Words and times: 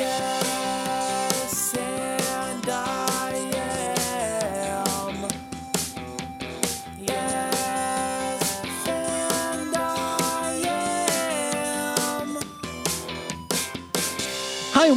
Yes, 0.00 0.29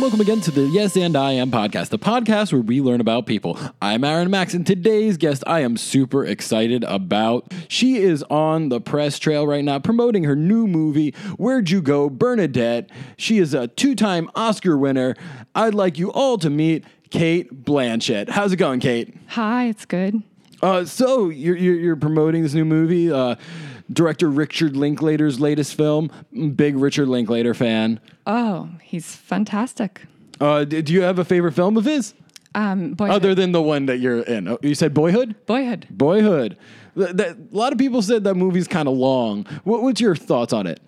welcome 0.04 0.20
again 0.20 0.42
to 0.42 0.52
the 0.52 0.64
Yes 0.64 0.98
and 0.98 1.16
I 1.16 1.32
Am 1.32 1.50
podcast, 1.50 1.88
the 1.88 1.98
podcast 1.98 2.52
where 2.52 2.62
we 2.62 2.82
learn 2.82 3.00
about 3.00 3.26
people. 3.26 3.58
I'm 3.82 4.04
Aaron 4.04 4.30
Max, 4.30 4.54
and 4.54 4.68
today's 4.68 5.16
guest 5.16 5.46
I 5.48 5.62
am 5.62 5.78
super 5.78 6.26
excited 6.26 6.84
about. 6.84 7.54
She 7.70 8.00
is 8.00 8.22
on 8.24 8.68
the 8.68 8.82
press 8.82 9.18
trail 9.18 9.48
right 9.48 9.64
now 9.64 9.80
promoting 9.80 10.26
her 10.26 10.36
new 10.36 10.68
movie, 10.68 11.12
Where'd 11.38 11.70
You 11.70 11.82
Go, 11.82 12.10
Bernadette. 12.10 12.90
She 13.16 13.38
is 13.38 13.54
a 13.54 13.70
two 13.70 13.96
time 13.96 14.30
Oscar 14.36 14.78
winner. 14.78 15.16
I'd 15.56 15.74
like 15.74 15.98
you 15.98 16.12
all 16.12 16.38
to 16.40 16.50
meet 16.50 16.84
Cate 17.10 17.64
Blanchett. 17.64 18.28
How's 18.28 18.52
it 18.52 18.58
going, 18.58 18.82
Cate? 18.82 19.16
Hi, 19.28 19.68
it's 19.68 19.86
good. 19.86 20.22
Uh, 20.62 20.84
so 20.84 21.30
you're, 21.30 21.56
you're 21.56 21.76
you're 21.76 21.96
promoting 21.96 22.44
this 22.44 22.54
new 22.54 22.66
movie. 22.66 23.10
Uh, 23.10 23.36
director 23.90 24.30
Richard 24.30 24.76
Linklater's 24.76 25.40
latest 25.40 25.76
film. 25.76 26.12
Big 26.56 26.76
Richard 26.76 27.08
Linklater 27.08 27.54
fan. 27.54 28.02
Oh, 28.26 28.70
he's 28.82 29.16
fantastic. 29.16 30.02
Uh, 30.40 30.64
do 30.64 30.82
you 30.94 31.02
have 31.02 31.20
a 31.20 31.26
favorite 31.26 31.54
film 31.54 31.78
of 31.78 31.86
his? 31.86 32.14
Um, 32.56 32.94
boyhood. 32.94 33.16
Other 33.16 33.36
than 33.36 33.52
the 33.52 33.62
one 33.62 33.88
that 33.88 33.98
you're 33.98 34.20
in, 34.22 34.48
Oh, 34.48 34.60
you 34.62 34.76
said 34.76 34.94
Boyhood. 34.94 35.36
boyhood. 35.46 35.88
Boyhood. 35.90 36.58
Th- 36.96 37.10
that- 37.16 37.38
a 37.52 37.56
lot 37.58 37.72
of 37.74 37.80
people 37.80 38.02
said 38.02 38.24
that 38.26 38.36
movie's 38.36 38.68
kind 38.68 38.88
of 38.88 38.96
long. 38.96 39.46
What, 39.64 39.82
what's 39.82 40.00
your 40.00 40.16
thoughts 40.16 40.54
on 40.54 40.68
it? 40.68 40.80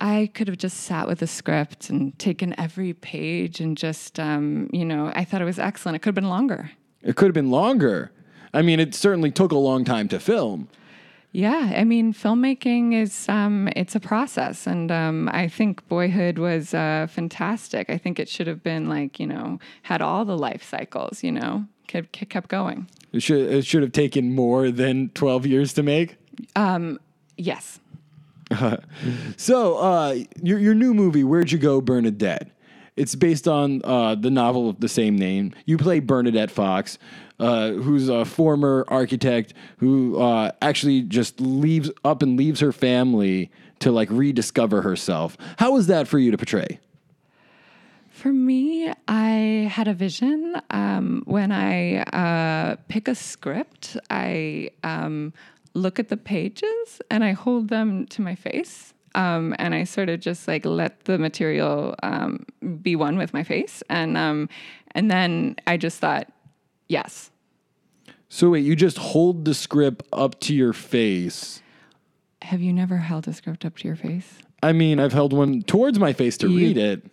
I 0.00 0.30
could 0.34 0.48
have 0.48 0.58
just 0.58 0.78
sat 0.78 1.06
with 1.06 1.18
the 1.20 1.26
script 1.26 1.90
and 1.90 2.16
taken 2.18 2.58
every 2.58 2.92
page 2.92 3.60
and 3.60 3.76
just, 3.76 4.18
um, 4.18 4.68
you 4.72 4.84
know, 4.84 5.12
I 5.14 5.24
thought 5.24 5.40
it 5.42 5.44
was 5.44 5.58
excellent. 5.60 5.96
It 5.96 5.98
could 6.00 6.08
have 6.08 6.14
been 6.16 6.28
longer. 6.28 6.70
It 7.02 7.16
could 7.16 7.26
have 7.26 7.34
been 7.34 7.50
longer. 7.50 8.10
I 8.54 8.62
mean, 8.62 8.78
it 8.80 8.94
certainly 8.94 9.30
took 9.30 9.52
a 9.52 9.58
long 9.58 9.84
time 9.84 10.08
to 10.08 10.18
film. 10.20 10.68
Yeah, 11.34 11.72
I 11.74 11.84
mean, 11.84 12.12
filmmaking 12.12 12.92
is 12.92 13.26
um, 13.28 13.68
it's 13.74 13.94
a 13.94 14.00
process, 14.00 14.66
and 14.66 14.92
um, 14.92 15.30
I 15.32 15.48
think 15.48 15.86
Boyhood 15.88 16.38
was 16.38 16.74
uh, 16.74 17.06
fantastic. 17.08 17.88
I 17.88 17.96
think 17.96 18.20
it 18.20 18.28
should 18.28 18.46
have 18.46 18.62
been 18.62 18.86
like 18.88 19.18
you 19.18 19.26
know 19.26 19.58
had 19.82 20.02
all 20.02 20.26
the 20.26 20.36
life 20.36 20.62
cycles, 20.62 21.22
you 21.22 21.32
know, 21.32 21.64
kept 21.86 22.12
kept 22.12 22.48
going. 22.48 22.86
It 23.12 23.22
should 23.22 23.50
it 23.50 23.64
should 23.64 23.82
have 23.82 23.92
taken 23.92 24.34
more 24.34 24.70
than 24.70 25.08
twelve 25.14 25.46
years 25.46 25.72
to 25.74 25.82
make. 25.82 26.16
Yes. 27.36 27.80
So, 29.36 29.78
uh, 29.78 30.16
your 30.42 30.58
your 30.58 30.74
new 30.74 30.92
movie, 30.92 31.24
Where'd 31.24 31.50
You 31.50 31.58
Go, 31.58 31.80
Bernadette? 31.80 32.50
It's 32.94 33.14
based 33.14 33.48
on 33.48 33.80
uh, 33.84 34.14
the 34.14 34.30
novel 34.30 34.68
of 34.68 34.80
the 34.80 34.88
same 34.88 35.16
name. 35.16 35.54
You 35.64 35.78
play 35.78 36.00
Bernadette 36.00 36.50
Fox, 36.50 36.98
uh, 37.42 37.72
who's 37.72 38.08
a 38.08 38.24
former 38.24 38.84
architect 38.86 39.52
who 39.78 40.20
uh, 40.20 40.52
actually 40.62 41.02
just 41.02 41.40
leaves 41.40 41.90
up 42.04 42.22
and 42.22 42.38
leaves 42.38 42.60
her 42.60 42.70
family 42.70 43.50
to 43.80 43.90
like 43.90 44.08
rediscover 44.12 44.82
herself. 44.82 45.36
How 45.58 45.72
was 45.72 45.88
that 45.88 46.06
for 46.06 46.20
you 46.20 46.30
to 46.30 46.38
portray? 46.38 46.78
For 48.10 48.32
me, 48.32 48.92
I 49.08 49.68
had 49.72 49.88
a 49.88 49.94
vision. 49.94 50.62
Um, 50.70 51.22
when 51.24 51.50
I 51.50 52.02
uh, 52.02 52.76
pick 52.86 53.08
a 53.08 53.16
script, 53.16 53.96
I 54.08 54.70
um, 54.84 55.32
look 55.74 55.98
at 55.98 56.10
the 56.10 56.16
pages 56.16 57.02
and 57.10 57.24
I 57.24 57.32
hold 57.32 57.70
them 57.70 58.06
to 58.06 58.22
my 58.22 58.36
face. 58.36 58.94
Um, 59.16 59.56
and 59.58 59.74
I 59.74 59.82
sort 59.82 60.08
of 60.08 60.20
just 60.20 60.46
like 60.46 60.64
let 60.64 61.06
the 61.06 61.18
material 61.18 61.96
um, 62.04 62.46
be 62.80 62.94
one 62.94 63.18
with 63.18 63.34
my 63.34 63.42
face. 63.42 63.82
And, 63.90 64.16
um, 64.16 64.48
and 64.92 65.10
then 65.10 65.56
I 65.66 65.76
just 65.76 65.98
thought, 65.98 66.30
yes. 66.86 67.31
So 68.34 68.48
wait, 68.48 68.64
you 68.64 68.74
just 68.74 68.96
hold 68.96 69.44
the 69.44 69.52
script 69.52 70.06
up 70.10 70.40
to 70.40 70.54
your 70.54 70.72
face. 70.72 71.60
Have 72.40 72.62
you 72.62 72.72
never 72.72 72.96
held 72.96 73.28
a 73.28 73.34
script 73.34 73.66
up 73.66 73.76
to 73.76 73.86
your 73.86 73.94
face? 73.94 74.38
I 74.62 74.72
mean, 74.72 74.98
I've 74.98 75.12
held 75.12 75.34
one 75.34 75.60
towards 75.60 75.98
my 75.98 76.14
face 76.14 76.38
to 76.38 76.48
You- 76.48 76.56
read 76.56 76.78
it. 76.78 77.04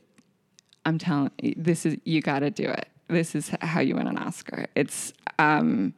I'm 0.86 0.98
telling 0.98 1.30
this 1.58 1.86
is 1.86 1.98
you 2.06 2.22
got 2.22 2.40
to 2.40 2.50
do 2.50 2.64
it. 2.64 2.88
This 3.10 3.36
is 3.36 3.52
how 3.60 3.82
you 3.82 3.96
win 3.96 4.08
an 4.08 4.18
Oscar. 4.18 4.68
It's 4.76 5.12
um, 5.40 5.94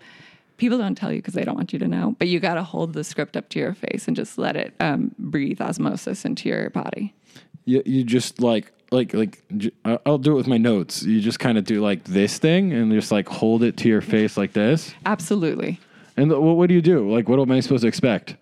people 0.57 0.79
don't 0.79 0.95
tell 0.95 1.11
you 1.11 1.19
because 1.19 1.35
they 1.35 1.43
don't 1.43 1.55
want 1.55 1.71
you 1.71 1.77
to 1.77 1.87
know, 1.87 2.15
but 2.17 2.27
you 2.27 2.39
got 2.39 2.55
to 2.55 2.63
hold 2.63 2.93
the 2.93 3.03
script 3.03 3.37
up 3.37 3.47
to 3.49 3.59
your 3.59 3.75
face 3.75 4.07
and 4.07 4.15
just 4.15 4.39
let 4.39 4.55
it 4.55 4.73
um, 4.79 5.13
breathe 5.19 5.61
osmosis 5.61 6.25
into 6.25 6.49
your 6.49 6.71
body. 6.71 7.13
You, 7.65 7.83
you 7.85 8.03
just 8.03 8.41
like 8.41 8.73
like 8.91 9.13
like 9.13 9.41
j- 9.57 9.72
I'll 10.06 10.18
do 10.18 10.34
it 10.34 10.35
with 10.35 10.47
my 10.47 10.57
notes. 10.57 11.03
You 11.03 11.22
just 11.22 11.40
kind 11.40 11.57
of 11.57 11.63
do 11.63 11.81
like 11.81 12.03
this 12.03 12.38
thing 12.38 12.74
and 12.74 12.91
just 12.91 13.12
like 13.12 13.28
hold 13.28 13.63
it 13.63 13.78
to 13.78 13.88
your 13.88 14.02
face 14.02 14.38
like 14.38 14.53
this. 14.53 14.94
Absolutely. 15.06 15.79
And 16.18 16.29
th- 16.29 16.41
what, 16.41 16.57
what 16.57 16.68
do 16.68 16.75
you 16.75 16.81
do? 16.81 17.09
Like, 17.09 17.29
what 17.29 17.40
am 17.40 17.52
I 17.52 17.62
supposed 17.62 17.84
to 17.84 17.88
expect? 17.88 18.35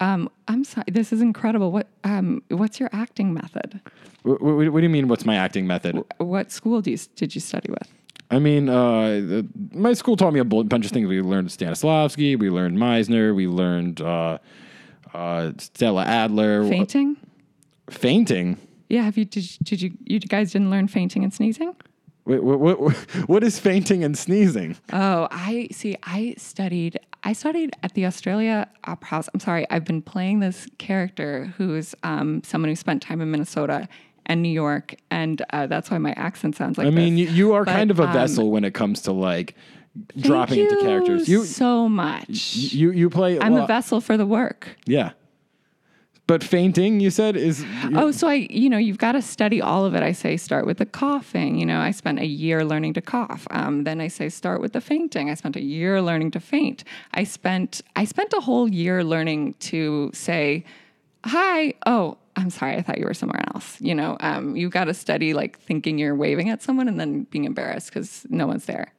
Um, 0.00 0.28
I'm 0.48 0.64
sorry. 0.64 0.86
This 0.90 1.12
is 1.12 1.22
incredible. 1.22 1.70
What 1.70 1.86
um, 2.02 2.42
what's 2.48 2.80
your 2.80 2.90
acting 2.92 3.32
method? 3.32 3.80
What, 4.24 4.42
what, 4.42 4.56
what 4.72 4.80
do 4.80 4.82
you 4.82 4.88
mean? 4.88 5.06
What's 5.06 5.24
my 5.24 5.36
acting 5.36 5.66
method? 5.66 6.02
What 6.18 6.50
school 6.50 6.80
do 6.82 6.90
you 6.90 6.98
did 7.14 7.34
you 7.34 7.40
study 7.40 7.70
with? 7.70 7.88
I 8.30 8.40
mean, 8.40 8.68
uh, 8.68 9.06
the, 9.06 9.46
my 9.72 9.92
school 9.92 10.16
taught 10.16 10.32
me 10.32 10.40
a 10.40 10.44
bu- 10.44 10.64
bunch 10.64 10.86
of 10.86 10.90
things. 10.90 11.06
We 11.06 11.20
learned 11.20 11.48
Stanislavski, 11.50 12.36
we 12.38 12.50
learned 12.50 12.76
Meisner, 12.78 13.34
we 13.34 13.46
learned 13.46 14.00
uh, 14.00 14.38
uh, 15.12 15.52
Stella 15.58 16.04
Adler. 16.04 16.66
Fainting? 16.68 17.16
Fainting. 17.90 18.56
Yeah. 18.88 19.02
Have 19.02 19.16
you 19.18 19.24
did, 19.24 19.44
you- 19.44 19.58
did 19.64 19.82
you 19.82 19.92
you 20.04 20.20
guys 20.20 20.52
didn't 20.52 20.70
learn 20.70 20.88
fainting 20.88 21.24
and 21.24 21.32
sneezing? 21.32 21.74
Wait, 22.26 22.42
what, 22.42 22.58
what, 22.58 22.94
what 23.26 23.44
is 23.44 23.58
fainting 23.58 24.02
and 24.02 24.16
sneezing? 24.16 24.76
Oh, 24.92 25.28
I 25.30 25.68
see. 25.72 25.96
I 26.04 26.34
studied. 26.38 26.98
I 27.22 27.32
studied 27.32 27.72
at 27.82 27.94
the 27.94 28.06
Australia 28.06 28.66
Opera 28.84 29.08
House. 29.08 29.28
I'm 29.32 29.40
sorry. 29.40 29.68
I've 29.70 29.84
been 29.84 30.02
playing 30.02 30.40
this 30.40 30.66
character 30.78 31.52
who's 31.56 31.94
um, 32.02 32.42
someone 32.42 32.68
who 32.70 32.76
spent 32.76 33.02
time 33.02 33.20
in 33.20 33.30
Minnesota 33.30 33.88
and 34.26 34.42
New 34.42 34.48
York, 34.50 34.94
and 35.10 35.42
uh, 35.50 35.66
that's 35.66 35.90
why 35.90 35.98
my 35.98 36.12
accent 36.12 36.56
sounds 36.56 36.78
like. 36.78 36.86
I 36.86 36.90
mean, 36.90 37.18
you, 37.18 37.28
you 37.28 37.52
are 37.54 37.64
But, 37.64 37.72
kind 37.72 37.90
of 37.90 38.00
a 38.00 38.04
um, 38.04 38.12
vessel 38.12 38.50
when 38.50 38.64
it 38.64 38.72
comes 38.72 39.02
to 39.02 39.12
like 39.12 39.54
dropping 40.18 40.60
into 40.60 40.80
characters. 40.80 41.28
You 41.28 41.44
so 41.44 41.88
much. 41.88 42.56
you 42.56 42.90
you 42.90 43.10
play. 43.10 43.38
I'm 43.38 43.54
the 43.54 43.66
vessel 43.66 44.00
for 44.00 44.16
the 44.16 44.26
work. 44.26 44.76
Yeah, 44.86 45.12
but 46.26 46.42
fainting, 46.42 47.00
you 47.00 47.10
said, 47.10 47.36
is 47.36 47.64
Oh, 47.94 48.10
so 48.10 48.28
I, 48.28 48.46
you 48.50 48.70
know, 48.70 48.78
you've 48.78 48.98
got 48.98 49.12
to 49.12 49.20
study 49.22 49.60
all 49.60 49.84
of 49.84 49.94
it. 49.94 50.02
I 50.02 50.12
say 50.12 50.36
start 50.38 50.64
with 50.66 50.78
the 50.78 50.86
coughing. 50.86 51.58
You 51.58 51.66
know, 51.66 51.80
I 51.80 51.90
spent 51.90 52.18
a 52.18 52.24
year 52.26 52.64
learning 52.64 52.94
to 52.94 53.02
cough. 53.02 53.46
Um, 53.50 53.84
then 53.84 54.00
I 54.00 54.08
say 54.08 54.28
start 54.30 54.60
with 54.62 54.72
the 54.72 54.80
fainting. 54.80 55.28
I 55.30 55.34
spent 55.34 55.54
a 55.56 55.62
year 55.62 56.00
learning 56.00 56.30
to 56.32 56.40
faint. 56.40 56.82
I 57.12 57.24
spent 57.24 57.82
I 57.94 58.04
spent 58.06 58.32
a 58.32 58.40
whole 58.40 58.68
year 58.68 59.04
learning 59.04 59.54
to 59.70 60.10
say, 60.14 60.64
"Hi." 61.26 61.74
Oh, 61.84 62.16
I'm 62.36 62.48
sorry. 62.50 62.76
I 62.76 62.82
thought 62.82 62.98
you 62.98 63.04
were 63.04 63.14
somewhere 63.14 63.44
else. 63.54 63.78
You 63.80 63.94
know, 63.94 64.16
um, 64.20 64.56
you 64.56 64.68
got 64.70 64.84
to 64.84 64.94
study 64.94 65.34
like 65.34 65.58
thinking 65.60 65.98
you're 65.98 66.16
waving 66.16 66.48
at 66.48 66.62
someone 66.62 66.88
and 66.88 66.98
then 66.98 67.24
being 67.24 67.44
embarrassed 67.44 67.88
because 67.92 68.26
no 68.30 68.46
one's 68.46 68.64
there. 68.64 68.92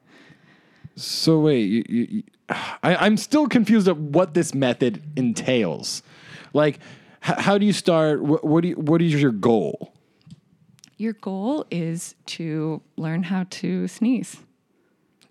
So 0.95 1.39
wait, 1.39 1.63
you, 1.63 1.83
you, 1.89 2.07
you- 2.09 2.23
I, 2.83 2.95
I'm 2.97 3.17
still 3.17 3.47
confused 3.47 3.87
at 3.87 3.97
what 3.97 4.33
this 4.35 4.53
method 4.53 5.01
entails. 5.15 6.03
Like, 6.53 6.79
h- 7.27 7.35
how 7.39 7.57
do 7.57 7.65
you 7.65 7.73
start? 7.73 8.21
What, 8.23 8.43
what 8.43 8.61
do 8.61 8.69
you, 8.69 8.75
what 8.75 9.01
is 9.01 9.19
your 9.21 9.31
goal? 9.31 9.93
Your 10.97 11.13
goal 11.13 11.65
is 11.71 12.15
to 12.27 12.81
learn 12.95 13.23
how 13.23 13.43
to 13.49 13.87
sneeze, 13.87 14.37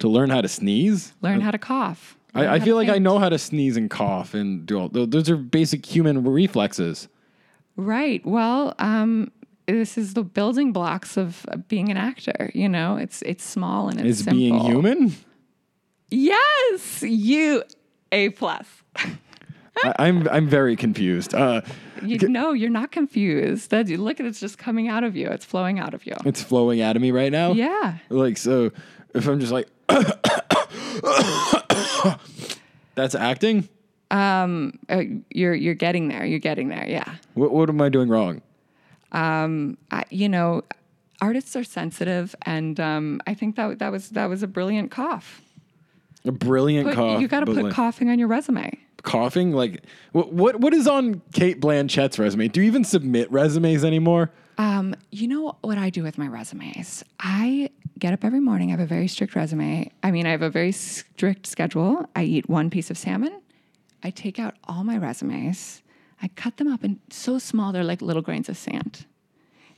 To 0.01 0.09
learn 0.09 0.29
how 0.31 0.41
to 0.43 0.49
sneeze? 0.49 1.15
learn 1.23 1.41
how 1.41 1.51
to 1.51 1.59
cough. 1.59 2.17
I, 2.35 2.47
I 2.57 2.61
feel 2.61 2.77
like 2.77 2.89
I 2.89 2.99
know 2.99 3.19
how 3.19 3.29
to 3.29 3.39
sneeze 3.39 3.77
and 3.77 3.89
cough 3.89 4.35
and 4.35 4.67
do 4.67 4.79
all 4.79 4.89
those 4.89 5.31
are 5.31 5.37
basic 5.37 5.87
human 5.87 6.25
reflexes. 6.25 7.09
Right. 7.77 8.25
Well, 8.27 8.75
um, 8.79 9.31
this 9.67 9.97
is 9.97 10.15
the 10.15 10.25
building 10.25 10.73
blocks 10.73 11.17
of 11.17 11.47
being 11.69 11.91
an 11.91 11.97
actor. 11.97 12.51
You 12.55 12.69
know, 12.69 12.97
it's 12.97 13.23
it's 13.23 13.45
small 13.45 13.89
and 13.89 14.01
it's 14.01 14.21
Is 14.21 14.27
being 14.27 14.59
human? 14.59 15.15
Yes, 16.11 17.03
you 17.03 17.63
a 18.13 18.29
plus. 18.31 18.67
I, 19.83 19.95
I'm 19.99 20.29
I'm 20.29 20.47
very 20.47 20.77
confused. 20.77 21.35
Uh, 21.35 21.63
You 22.03 22.19
know, 22.29 22.53
you're 22.53 22.71
not 22.71 22.93
confused. 22.93 23.71
That 23.71 23.89
look 23.89 24.21
at 24.21 24.27
it's 24.27 24.41
just 24.41 24.59
coming 24.59 24.89
out 24.89 25.05
of 25.05 25.17
you. 25.17 25.29
It's 25.29 25.45
flowing 25.45 25.79
out 25.79 25.95
of 25.95 26.07
you. 26.07 26.15
it's 26.25 26.43
flowing 26.43 26.81
out 26.81 26.97
of 26.97 27.03
me 27.03 27.11
right 27.11 27.33
now. 27.33 27.53
Yeah. 27.53 27.99
Like 28.09 28.37
so, 28.37 28.71
if 29.15 29.27
I'm 29.27 29.41
just 29.41 29.53
like, 29.53 29.69
that's 32.95 33.15
acting. 33.15 33.69
Uh, 34.89 35.03
you're 35.31 35.55
you're 35.55 35.75
getting 35.75 36.09
there. 36.09 36.25
You're 36.25 36.39
getting 36.39 36.69
there. 36.69 36.89
Yeah. 36.89 37.17
What 37.35 37.53
what 37.53 37.69
am 37.69 37.81
I 37.81 37.89
doing 37.89 38.09
wrong? 38.09 38.43
I, 39.91 40.05
you 40.11 40.29
know, 40.29 40.63
artists 41.21 41.57
are 41.57 41.65
sensitive, 41.65 42.35
and 42.43 42.79
um, 42.81 43.21
I 43.27 43.35
think 43.35 43.57
that 43.57 43.79
that 43.79 43.93
was 43.93 44.11
that 44.11 44.27
was 44.27 44.43
a 44.43 44.47
brilliant 44.47 44.91
cough. 44.91 45.43
A 46.25 46.33
brilliant 46.33 46.89
Put, 46.89 46.97
cough. 46.97 47.21
you 47.21 47.29
got 47.29 47.41
to 47.41 47.47
put 47.47 47.73
coughing 47.73 48.09
on 48.09 48.19
your 48.19 48.29
resume. 48.29 48.79
Coughing? 49.05 49.53
Like, 49.53 49.85
what 50.13 50.33
what 50.33 50.61
what 50.61 50.75
is 50.75 50.89
on 50.89 51.23
Cate 51.33 51.61
Blanchett's 51.61 52.19
resume? 52.19 52.49
Do 52.49 52.61
you 52.61 52.67
even 52.67 52.85
submit 52.85 53.31
resumes 53.31 53.85
anymore? 53.85 54.33
Um, 54.59 54.95
you 55.11 55.29
know 55.29 55.57
what 55.63 55.79
I 55.79 55.91
do 55.91 56.03
with 56.03 56.17
my 56.17 56.29
resumes? 56.29 57.05
I 57.21 57.71
get 57.99 58.13
up 58.13 58.25
every 58.25 58.41
morning. 58.41 58.69
I 58.69 58.73
have 58.73 58.81
a 58.81 58.87
very 58.87 59.09
strict 59.09 59.35
resume. 59.35 59.91
I 60.03 60.11
mean, 60.11 60.27
I 60.27 60.31
have 60.31 60.43
a 60.43 60.51
very 60.51 60.73
strict 60.73 61.47
schedule. 61.47 62.09
I 62.15 62.25
eat 62.25 62.49
one 62.49 62.71
piece 62.71 62.91
of 62.91 62.99
salmon. 62.99 63.41
I 64.03 64.11
take 64.11 64.39
out 64.39 64.55
all 64.65 64.85
my 64.85 64.97
resumes. 64.97 65.83
I 66.23 66.29
cut 66.29 66.57
them 66.57 66.69
up 66.69 66.85
and 66.85 67.01
so 67.11 67.39
small 67.39 67.73
they're 67.73 67.85
like 67.85 68.03
little 68.03 68.23
grains 68.23 68.49
of 68.49 68.57
sand. 68.57 69.07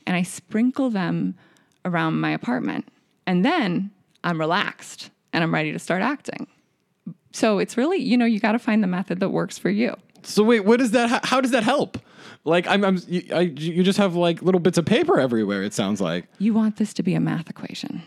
And 0.05 0.15
I 0.15 0.21
sprinkle 0.23 0.89
them 0.89 1.35
around 1.83 2.19
my 2.19 2.31
apartment. 2.31 2.87
And 3.25 3.43
then 3.43 3.91
I'm 4.23 4.39
relaxed 4.39 5.09
and 5.33 5.43
I'm 5.43 5.53
ready 5.53 5.71
to 5.71 5.79
start 5.79 6.01
acting. 6.01 6.47
So 7.37 7.59
it's 7.59 7.77
really, 7.77 7.99
you 7.99 8.17
know, 8.17 8.25
you 8.25 8.39
got 8.39 8.53
to 8.53 8.59
find 8.59 8.81
the 8.81 8.87
method 8.87 9.19
that 9.19 9.29
works 9.29 9.59
for 9.59 9.69
you. 9.69 9.95
So 10.23 10.41
wait, 10.43 10.61
what 10.61 10.79
does 10.79 10.89
that? 10.91 11.23
How 11.23 11.39
does 11.39 11.51
that 11.51 11.61
help? 11.61 11.99
Like, 12.45 12.65
I'm, 12.65 12.83
I'm 12.83 12.99
you, 13.07 13.21
I, 13.31 13.41
you 13.41 13.83
just 13.83 13.99
have 13.99 14.15
like 14.15 14.41
little 14.41 14.59
bits 14.59 14.79
of 14.79 14.85
paper 14.85 15.19
everywhere. 15.19 15.61
It 15.61 15.75
sounds 15.75 16.01
like. 16.01 16.25
You 16.39 16.55
want 16.55 16.77
this 16.77 16.95
to 16.95 17.03
be 17.03 17.13
a 17.13 17.19
math 17.19 17.47
equation. 17.47 18.01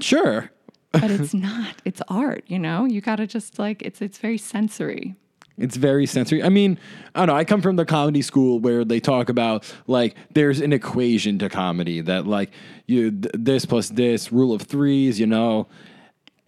Sure. 0.00 0.50
but 0.92 1.10
it's 1.10 1.34
not. 1.50 1.76
It's 1.84 2.00
art, 2.08 2.44
you 2.46 2.58
know? 2.58 2.86
You 2.86 3.02
got 3.02 3.16
to 3.16 3.26
just 3.26 3.58
like 3.58 3.82
it's 3.82 4.00
it's 4.00 4.16
very 4.16 4.38
sensory. 4.38 5.16
It's 5.58 5.76
very 5.76 6.06
sensory. 6.06 6.42
I 6.42 6.48
mean, 6.48 6.78
I 7.14 7.18
don't 7.18 7.26
know. 7.26 7.36
I 7.36 7.44
come 7.44 7.60
from 7.60 7.76
the 7.76 7.84
comedy 7.84 8.22
school 8.22 8.58
where 8.58 8.86
they 8.86 9.00
talk 9.00 9.28
about 9.28 9.70
like 9.86 10.16
there's 10.32 10.62
an 10.62 10.72
equation 10.72 11.38
to 11.40 11.50
comedy 11.50 12.00
that 12.00 12.26
like 12.26 12.52
you 12.86 13.10
th- 13.10 13.34
this 13.34 13.66
plus 13.66 13.90
this 13.90 14.32
rule 14.32 14.54
of 14.54 14.62
threes. 14.62 15.20
You 15.20 15.26
know, 15.26 15.68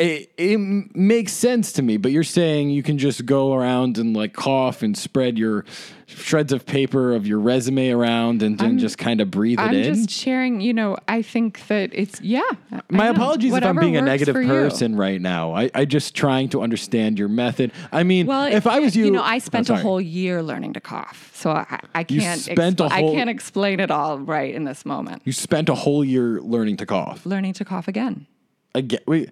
it 0.03 0.33
it 0.37 0.59
makes 0.95 1.33
sense 1.33 1.73
to 1.75 1.83
me. 1.83 1.97
But 1.97 2.13
you're 2.13 2.25
saying 2.25 2.71
you 2.71 2.83
can 2.83 2.99
just 2.99 3.25
go 3.27 3.53
around 3.55 3.99
and 3.99 4.15
like 4.17 4.33
cough 4.35 4.83
and 4.83 4.97
spread 4.97 5.39
your 5.39 5.65
shreds 6.07 6.53
of 6.53 6.67
paper 6.67 7.15
of 7.15 7.27
your 7.27 7.39
resume 7.39 7.89
around 7.91 8.43
and, 8.43 8.61
and 8.61 8.79
just 8.79 8.99
kind 8.99 9.21
of 9.23 9.31
breathe 9.31 9.59
it 9.59 9.73
in. 9.73 9.87
I'm 9.87 9.95
just 9.95 10.11
sharing, 10.11 10.61
you 10.61 10.75
know, 10.75 10.99
I 11.09 11.23
think 11.23 11.67
that 11.69 11.89
it's 11.95 12.21
yeah. 12.21 12.43
My 12.91 13.09
apologies 13.09 13.55
if 13.55 13.65
I'm 13.65 13.77
being 13.79 13.97
a 13.97 14.03
negative 14.03 14.35
for 14.35 14.43
you. 14.43 14.49
person 14.49 14.95
right 14.97 15.21
now. 15.21 15.55
I, 15.55 15.71
I 15.75 15.85
just 15.87 16.15
trying 16.15 16.51
to 16.51 16.61
understand 16.63 17.19
your 17.19 17.29
method. 17.29 17.73
I 17.93 18.03
mean, 18.03 18.27
Well, 18.27 18.45
if 18.53 18.67
I 18.67 18.81
was 18.81 18.95
you, 18.95 19.07
you 19.07 19.11
know, 19.11 19.23
I 19.23 19.37
Oh, 19.37 19.39
spent 19.39 19.71
a 19.71 19.77
whole 19.77 20.01
year 20.01 20.43
learning 20.43 20.75
to 20.75 20.81
cough, 20.81 21.31
so 21.35 21.51
I, 21.53 21.81
I 21.95 22.05
can't. 22.05 22.41
spent 22.41 22.81
a 22.81 22.85
I 22.85 23.01
whole- 23.01 23.13
I 23.13 23.15
can't 23.15 23.31
explain 23.31 23.81
it 23.81 23.91
all 23.91 24.19
right 24.19 24.55
in 24.55 24.65
this 24.65 24.85
moment. 24.85 25.23
You 25.25 25.33
spent 25.33 25.69
a 25.71 25.75
whole 25.75 26.05
year 26.05 26.41
learning 26.43 26.77
to 26.79 26.87
cough. 26.87 27.25
Learning 27.25 27.55
to 27.55 27.65
cough 27.65 27.89
again. 27.89 28.27
Again, 28.75 29.01
wait, 29.07 29.31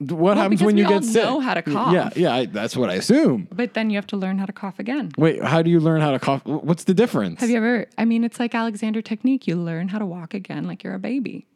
what 0.00 0.36
happens 0.38 0.60
because 0.60 0.66
when 0.66 0.76
you 0.78 0.88
get 0.88 1.04
sick? 1.04 1.22
know 1.22 1.40
how 1.40 1.54
to 1.54 1.62
cough. 1.62 1.92
Yeah, 1.92 2.10
yeah, 2.16 2.34
I, 2.34 2.46
that's 2.46 2.74
what 2.74 2.88
I 2.88 2.94
assume. 2.94 3.48
But 3.52 3.74
then 3.74 3.90
you 3.90 3.96
have 3.96 4.06
to 4.08 4.16
learn 4.16 4.38
how 4.38 4.46
to 4.46 4.52
cough 4.52 4.78
again. 4.78 5.12
Wait, 5.18 5.42
how 5.42 5.60
do 5.60 5.70
you 5.70 5.78
learn 5.78 6.00
how 6.00 6.12
to 6.12 6.18
cough? 6.18 6.44
What's 6.44 6.84
the 6.84 6.94
difference? 6.94 7.40
Have 7.40 7.50
you 7.50 7.58
ever? 7.58 7.86
I 7.98 8.06
mean, 8.06 8.24
it's 8.24 8.40
like 8.40 8.54
Alexander 8.54 9.02
technique. 9.02 9.46
You 9.46 9.56
learn 9.56 9.88
how 9.88 9.98
to 9.98 10.06
walk 10.06 10.32
again 10.32 10.66
like 10.66 10.82
you're 10.82 10.94
a 10.94 10.98
baby. 10.98 11.46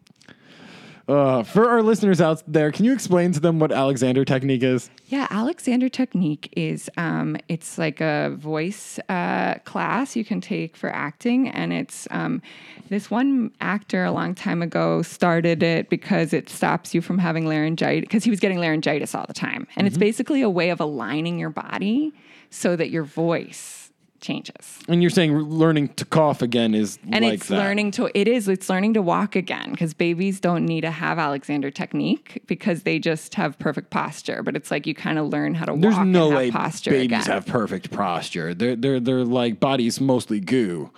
Uh, 1.06 1.42
for 1.42 1.68
our 1.68 1.82
listeners 1.82 2.20
out 2.20 2.42
there, 2.46 2.72
can 2.72 2.84
you 2.84 2.92
explain 2.92 3.32
to 3.32 3.40
them 3.40 3.58
what 3.58 3.70
Alexander 3.70 4.24
technique 4.24 4.62
is? 4.62 4.90
Yeah, 5.06 5.26
Alexander 5.30 5.88
Technique 5.88 6.52
is 6.56 6.88
um, 6.96 7.36
it's 7.48 7.76
like 7.76 8.00
a 8.00 8.34
voice 8.38 8.98
uh, 9.08 9.54
class 9.64 10.16
you 10.16 10.24
can 10.24 10.40
take 10.40 10.76
for 10.76 10.88
acting, 10.88 11.48
and 11.48 11.72
it's 11.72 12.08
um, 12.10 12.40
this 12.88 13.10
one 13.10 13.52
actor 13.60 14.04
a 14.04 14.12
long 14.12 14.34
time 14.34 14.62
ago 14.62 15.02
started 15.02 15.62
it 15.62 15.90
because 15.90 16.32
it 16.32 16.48
stops 16.48 16.94
you 16.94 17.02
from 17.02 17.18
having 17.18 17.46
laryngitis 17.46 18.00
because 18.00 18.24
he 18.24 18.30
was 18.30 18.40
getting 18.40 18.58
laryngitis 18.58 19.14
all 19.14 19.26
the 19.28 19.34
time, 19.34 19.66
and 19.76 19.86
it's 19.86 19.98
basically 19.98 20.40
a 20.40 20.50
way 20.50 20.70
of 20.70 20.80
aligning 20.80 21.38
your 21.38 21.50
body 21.50 22.12
so 22.50 22.76
that 22.76 22.90
your 22.90 23.04
voice 23.04 23.83
changes. 24.25 24.81
And 24.88 25.03
you're 25.03 25.11
saying 25.11 25.37
learning 25.38 25.88
to 25.94 26.05
cough 26.05 26.43
again 26.43 26.75
is 26.75 26.99
And 27.12 27.25
like 27.25 27.35
it's 27.35 27.49
that. 27.49 27.59
learning 27.59 27.93
to 27.93 28.11
it 28.19 28.26
is 28.26 28.49
it's 28.49 28.69
learning 28.69 28.94
to 28.94 29.03
walk 29.03 29.37
again 29.37 29.71
because 29.71 29.94
babies 29.94 30.41
don't 30.41 30.65
need 30.67 30.81
to 30.81 30.91
have 30.91 31.19
Alexander 31.19 31.71
technique 31.71 32.43
because 32.47 32.82
they 32.82 32.99
just 32.99 33.35
have 33.37 33.59
perfect 33.59 33.91
posture. 33.91 34.43
But 34.43 34.56
it's 34.56 34.71
like 34.71 34.87
you 34.87 34.94
kind 34.94 35.19
of 35.19 35.29
learn 35.29 35.55
how 35.55 35.67
to 35.67 35.73
walk, 35.75 35.82
There's 35.82 35.99
no 35.99 36.31
way 36.31 36.50
posture 36.50 36.91
babies 36.91 37.05
again. 37.25 37.35
have 37.35 37.47
perfect 37.47 37.91
posture. 37.93 38.55
They're 38.55 38.75
they're 38.75 38.99
they're 38.99 39.25
like 39.25 39.61
bodies 39.61 40.00
mostly 40.00 40.41
goo. 40.41 40.91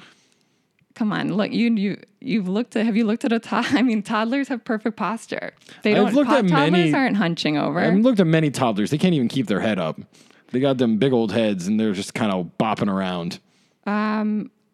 Come 0.95 1.13
on, 1.13 1.35
look 1.35 1.53
you 1.53 1.75
you 1.75 2.01
you've 2.21 2.49
looked 2.49 2.75
at 2.75 2.87
have 2.87 2.97
you 2.97 3.05
looked 3.05 3.25
at 3.27 3.33
a 3.33 3.39
toddler? 3.39 3.79
I 3.79 3.83
mean, 3.83 4.03
toddlers 4.03 4.49
have 4.49 4.65
perfect 4.65 4.97
posture. 4.97 5.53
They 5.83 5.91
I've 5.95 6.07
don't. 6.07 6.15
looked 6.15 6.31
po- 6.31 6.37
at 6.39 6.49
toddlers 6.49 6.71
many- 6.73 6.95
aren't 6.95 7.17
hunching 7.19 7.59
over. 7.59 7.81
I've 7.81 7.99
looked 7.99 8.21
at 8.21 8.27
many 8.27 8.51
toddlers. 8.51 8.91
They 8.91 8.99
can't 8.99 9.13
even 9.15 9.29
keep 9.29 9.47
their 9.47 9.61
head 9.61 9.79
up. 9.79 10.01
They 10.57 10.61
got 10.61 10.79
them 10.79 10.97
big 10.97 11.13
old 11.13 11.33
heads 11.33 11.67
and 11.67 11.79
they're 11.79 11.93
just 11.93 12.15
kind 12.15 12.33
of 12.33 12.51
bopping 12.59 12.91
around. 12.91 13.41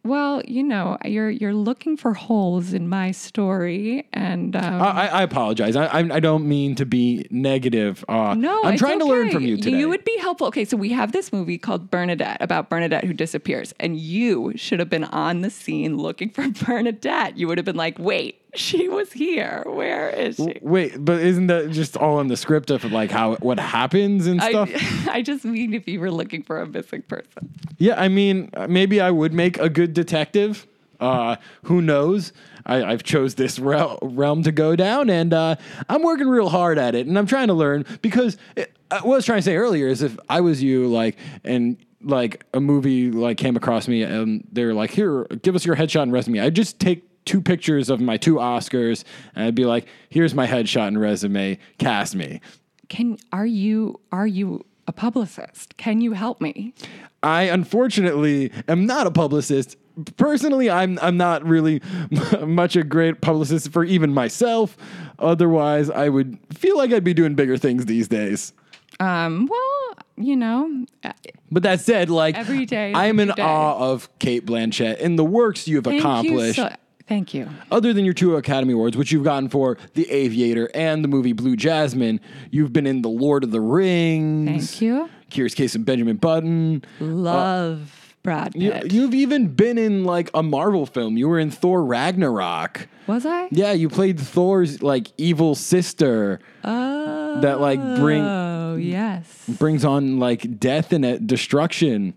well, 0.04 0.42
you 0.46 0.62
know, 0.64 0.96
you're 1.04 1.30
you're 1.30 1.54
looking 1.54 1.96
for 1.96 2.12
holes 2.12 2.72
in 2.72 2.88
my 2.88 3.12
story, 3.12 4.08
and 4.12 4.56
um, 4.56 4.82
I, 4.82 5.08
I- 5.08 5.22
apologize. 5.22 5.76
I, 5.76 5.88
I 5.98 6.18
don't 6.20 6.48
mean 6.48 6.74
to 6.76 6.84
be 6.86 7.26
negative. 7.30 8.04
Uh, 8.08 8.34
No, 8.34 8.62
I'm 8.64 8.76
trying 8.76 8.98
to 8.98 9.04
learn 9.04 9.30
from 9.30 9.44
you 9.44 9.56
today. 9.56 9.76
You 9.78 9.88
would 9.88 10.04
be 10.04 10.16
helpful. 10.18 10.48
Okay, 10.48 10.64
so 10.64 10.76
we 10.76 10.88
have 10.90 11.12
this 11.12 11.32
movie 11.32 11.56
called 11.58 11.88
Bernadette 11.90 12.38
about 12.40 12.68
Bernadette 12.68 13.04
who 13.04 13.12
disappears, 13.12 13.72
and 13.78 13.96
you 13.96 14.52
should 14.56 14.80
have 14.80 14.90
been 14.90 15.04
on 15.04 15.42
the 15.42 15.50
scene 15.50 15.96
looking 15.98 16.30
for 16.30 16.48
Bernadette. 16.66 17.36
You 17.36 17.46
would 17.46 17.58
have 17.58 17.64
been 17.64 17.76
like, 17.76 17.96
"Wait, 18.00 18.41
she 18.54 18.88
was 18.88 19.12
here. 19.12 19.62
Where 19.66 20.10
is 20.10 20.36
she?" 20.36 20.58
Wait, 20.60 21.04
but 21.04 21.20
isn't 21.20 21.46
that 21.48 21.70
just 21.70 21.96
all 21.96 22.20
in 22.20 22.28
the 22.28 22.36
script 22.36 22.70
of 22.70 22.84
like 22.92 23.10
how 23.10 23.36
what 23.36 23.58
happens 23.58 24.26
and 24.26 24.42
stuff? 24.42 24.70
I, 25.08 25.10
I 25.18 25.22
just 25.22 25.44
mean 25.44 25.74
if 25.74 25.88
you 25.88 26.00
were 26.00 26.10
looking 26.10 26.42
for 26.42 26.60
a 26.60 26.66
missing 26.66 27.02
person. 27.02 27.50
yeah, 27.78 28.00
I 28.00 28.08
mean, 28.08 28.50
uh, 28.54 28.66
maybe 28.68 29.00
I 29.00 29.10
would 29.10 29.32
make 29.32 29.58
a 29.58 29.68
good 29.68 29.94
detective. 29.94 30.66
Uh, 31.00 31.34
who 31.64 31.82
knows? 31.82 32.32
I, 32.64 32.84
I've 32.84 33.02
chose 33.02 33.34
this 33.34 33.58
rel- 33.58 33.98
realm 34.02 34.44
to 34.44 34.52
go 34.52 34.76
down, 34.76 35.10
and 35.10 35.34
uh, 35.34 35.56
I'm 35.88 36.02
working 36.02 36.28
real 36.28 36.48
hard 36.48 36.78
at 36.78 36.94
it, 36.94 37.08
and 37.08 37.18
I'm 37.18 37.26
trying 37.26 37.48
to 37.48 37.54
learn 37.54 37.84
because 38.02 38.36
it, 38.54 38.72
uh, 38.92 39.00
what 39.00 39.14
I 39.14 39.16
was 39.16 39.26
trying 39.26 39.38
to 39.38 39.42
say 39.42 39.56
earlier 39.56 39.88
is 39.88 40.02
if 40.02 40.16
I 40.28 40.42
was 40.42 40.62
you, 40.62 40.86
like, 40.86 41.16
and 41.42 41.76
like 42.04 42.44
a 42.54 42.60
movie 42.60 43.10
like 43.10 43.36
came 43.36 43.56
across 43.56 43.88
me, 43.88 44.02
and 44.02 44.46
they're 44.52 44.74
like, 44.74 44.90
"Here, 44.90 45.24
give 45.42 45.56
us 45.56 45.64
your 45.64 45.74
headshot 45.74 46.02
and 46.02 46.12
resume," 46.12 46.38
I'd 46.38 46.54
just 46.54 46.78
take 46.78 47.02
two 47.24 47.40
pictures 47.40 47.88
of 47.90 48.00
my 48.00 48.16
two 48.16 48.36
Oscars, 48.36 49.04
and 49.34 49.44
I'd 49.46 49.54
be 49.54 49.64
like, 49.64 49.86
"Here's 50.08 50.34
my 50.34 50.46
headshot 50.46 50.88
and 50.88 51.00
resume. 51.00 51.58
Cast 51.78 52.14
me." 52.14 52.40
Can 52.88 53.16
are 53.32 53.46
you 53.46 54.00
are 54.10 54.26
you 54.26 54.64
a 54.86 54.92
publicist? 54.92 55.76
Can 55.76 56.00
you 56.00 56.12
help 56.12 56.40
me? 56.40 56.74
I 57.22 57.42
unfortunately 57.44 58.50
am 58.68 58.84
not 58.86 59.06
a 59.06 59.10
publicist. 59.10 59.76
Personally, 60.16 60.68
I'm 60.70 60.98
I'm 61.00 61.16
not 61.16 61.44
really 61.46 61.80
much 62.46 62.76
a 62.76 62.82
great 62.82 63.20
publicist 63.20 63.70
for 63.72 63.84
even 63.84 64.12
myself. 64.12 64.76
Otherwise, 65.18 65.88
I 65.90 66.08
would 66.08 66.38
feel 66.52 66.76
like 66.76 66.92
I'd 66.92 67.04
be 67.04 67.14
doing 67.14 67.34
bigger 67.34 67.56
things 67.56 67.86
these 67.86 68.08
days. 68.08 68.52
Um, 69.00 69.46
well, 69.50 69.96
you 70.16 70.36
know, 70.36 70.84
uh, 71.02 71.12
But 71.50 71.62
that 71.64 71.80
said, 71.80 72.10
like 72.10 72.36
Every 72.36 72.66
day 72.66 72.92
I'm 72.94 73.18
in 73.20 73.28
day. 73.28 73.42
awe 73.42 73.78
of 73.92 74.08
Cate 74.18 74.44
Blanchett 74.46 75.02
and 75.02 75.18
the 75.18 75.24
works 75.24 75.66
you've 75.66 75.84
thank 75.84 76.00
accomplished. 76.00 76.58
you. 76.58 76.64
So, 76.64 76.74
thank 77.12 77.34
you. 77.34 77.48
Other 77.70 77.92
than 77.92 78.04
your 78.04 78.14
two 78.14 78.36
Academy 78.36 78.72
Awards, 78.72 78.96
which 78.96 79.12
you've 79.12 79.24
gotten 79.24 79.48
for 79.48 79.76
The 79.94 80.10
Aviator 80.10 80.70
and 80.74 81.04
the 81.04 81.08
movie 81.08 81.32
Blue 81.34 81.56
Jasmine, 81.56 82.20
you've 82.50 82.72
been 82.72 82.86
in 82.86 83.02
The 83.02 83.08
Lord 83.10 83.44
of 83.44 83.50
the 83.50 83.60
Rings. 83.60 84.70
Thank 84.70 84.82
you. 84.82 85.10
Curious 85.30 85.54
Case 85.54 85.74
of 85.74 85.84
Benjamin 85.84 86.16
Button. 86.16 86.82
Love 87.00 88.14
Brad 88.22 88.54
You, 88.54 88.70
Pitt. 88.70 88.92
you've 88.92 89.14
even 89.14 89.48
been 89.48 89.76
in 89.78 90.04
like 90.04 90.30
a 90.32 90.42
Marvel 90.42 90.86
film. 90.86 91.16
You 91.16 91.28
were 91.28 91.38
in 91.38 91.50
Thor 91.50 91.84
Ragnarok. 91.84 92.88
Was 93.06 93.26
I? 93.26 93.48
Yeah, 93.50 93.72
you 93.72 93.88
played 93.88 94.18
Thor's 94.20 94.82
like 94.82 95.08
evil 95.18 95.54
sister 95.54 96.38
Oh, 96.64 97.40
that 97.40 97.60
like 97.60 97.80
bring 97.98 98.22
Oh 98.22 98.76
yes, 98.76 99.44
brings 99.58 99.84
on 99.84 100.18
like 100.18 100.58
death 100.60 100.92
and 100.92 101.04
uh, 101.04 101.18
destruction. 101.18 102.14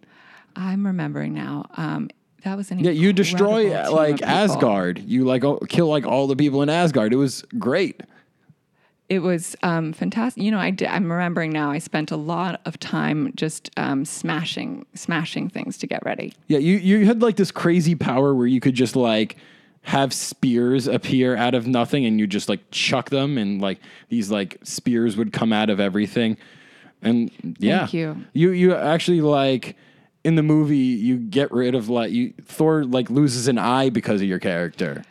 I'm 0.56 0.86
remembering 0.86 1.34
now. 1.34 1.66
Um, 1.76 2.10
that 2.46 2.56
was 2.56 2.72
an 2.72 2.80
Yeah, 2.80 2.92
you 2.92 3.12
destroy 3.12 3.70
like. 3.92 4.22
Asgard. 4.22 5.00
You 5.00 5.26
like 5.26 5.44
oh, 5.44 5.58
kill 5.68 5.88
like 5.88 6.06
all 6.06 6.28
the 6.28 6.36
people 6.36 6.62
in 6.62 6.70
Asgard. 6.70 7.12
It 7.12 7.18
was 7.18 7.44
great. 7.60 8.02
It 9.10 9.20
was 9.20 9.56
um, 9.62 9.94
fantastic. 9.94 10.42
You 10.42 10.50
know, 10.50 10.58
I 10.58 10.72
did, 10.72 10.88
I'm 10.88 11.12
remembering 11.12 11.52
now. 11.52 11.70
I 11.70 11.78
spent 11.78 12.12
a 12.12 12.18
lot 12.18 12.62
of 12.66 12.80
time 12.80 13.34
just 13.36 13.70
um, 13.78 14.04
smashing, 14.04 14.86
smashing 14.96 15.50
things 15.50 15.78
to 15.80 15.88
get 15.88 16.04
ready. 16.04 16.34
Yeah, 16.48 16.58
you 16.58 16.78
you 16.78 17.06
had 17.06 17.22
like 17.22 17.36
this 17.36 17.52
crazy 17.52 17.94
power 17.94 18.34
where 18.34 18.48
you 18.48 18.60
could 18.60 18.74
just 18.74 18.96
like 18.96 19.38
have 19.84 20.12
spears 20.14 20.88
appear 20.88 21.36
out 21.36 21.54
of 21.54 21.68
nothing 21.68 22.06
and 22.06 22.20
you 22.20 22.26
just 22.26 22.50
like 22.50 22.60
chuck 22.72 23.12
them 23.12 23.38
and 23.38 23.62
like 23.62 23.80
these 24.10 24.32
like 24.32 24.58
spears 24.64 25.18
would 25.18 25.32
come 25.32 25.54
out 25.54 25.70
of 25.70 25.80
everything. 25.80 26.38
And 27.02 27.32
yeah. 27.60 27.80
Thank 27.80 27.94
you. 27.94 28.26
You 28.34 28.52
you 28.52 28.74
actually 28.74 29.22
like 29.22 29.76
in 30.26 30.34
the 30.34 30.44
movie 30.44 30.78
you 30.78 31.18
get 31.18 31.52
rid 31.52 31.76
of 31.76 31.88
like 31.88 32.12
you 32.12 32.34
Thor 32.44 32.84
like 32.84 33.12
loses 33.12 33.48
an 33.48 33.60
eye 33.60 33.90
because 33.92 34.22
of 34.22 34.28
your 34.28 34.40
character. 34.40 35.06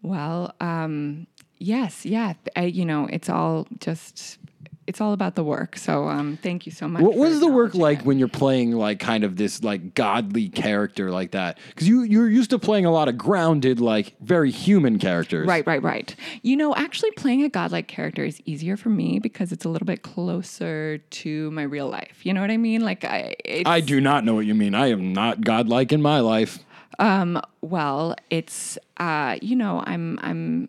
Well, 0.00 0.54
um, 0.60 1.26
yes, 1.58 2.06
yeah. 2.06 2.34
I, 2.54 2.66
you 2.66 2.84
know, 2.84 3.08
it's 3.10 3.28
all 3.28 3.66
just 3.80 4.38
it's 4.86 5.00
all 5.00 5.12
about 5.12 5.34
the 5.34 5.44
work. 5.44 5.76
So 5.76 6.08
um, 6.08 6.38
thank 6.42 6.66
you 6.66 6.72
so 6.72 6.88
much. 6.88 7.02
What 7.02 7.16
was 7.16 7.40
the 7.40 7.48
work 7.48 7.74
like 7.74 8.00
it. 8.00 8.04
when 8.04 8.18
you're 8.18 8.28
playing 8.28 8.72
like 8.72 8.98
kind 8.98 9.24
of 9.24 9.36
this 9.36 9.62
like 9.62 9.94
godly 9.94 10.48
character 10.48 11.10
like 11.10 11.32
that? 11.32 11.58
Because 11.68 11.88
you 11.88 12.02
you're 12.02 12.28
used 12.28 12.50
to 12.50 12.58
playing 12.58 12.86
a 12.86 12.90
lot 12.90 13.08
of 13.08 13.16
grounded, 13.16 13.80
like 13.80 14.14
very 14.20 14.50
human 14.50 14.98
characters. 14.98 15.46
Right, 15.46 15.66
right, 15.66 15.82
right. 15.82 16.14
You 16.42 16.56
know, 16.56 16.74
actually 16.74 17.10
playing 17.12 17.42
a 17.42 17.48
godlike 17.48 17.88
character 17.88 18.24
is 18.24 18.40
easier 18.44 18.76
for 18.76 18.90
me 18.90 19.18
because 19.18 19.52
it's 19.52 19.64
a 19.64 19.68
little 19.68 19.86
bit 19.86 20.02
closer 20.02 20.98
to 20.98 21.50
my 21.50 21.62
real 21.62 21.88
life. 21.88 22.24
You 22.24 22.32
know 22.32 22.40
what 22.40 22.50
I 22.50 22.56
mean? 22.56 22.82
Like 22.82 23.04
I, 23.04 23.34
it's, 23.44 23.68
I 23.68 23.80
do 23.80 24.00
not 24.00 24.24
know 24.24 24.34
what 24.34 24.46
you 24.46 24.54
mean. 24.54 24.74
I 24.74 24.88
am 24.88 25.12
not 25.12 25.40
godlike 25.40 25.92
in 25.92 26.02
my 26.02 26.20
life. 26.20 26.58
Um, 26.98 27.40
Well, 27.60 28.14
it's 28.30 28.78
uh, 28.98 29.38
you 29.42 29.56
know, 29.56 29.82
I'm 29.86 30.18
I'm 30.22 30.68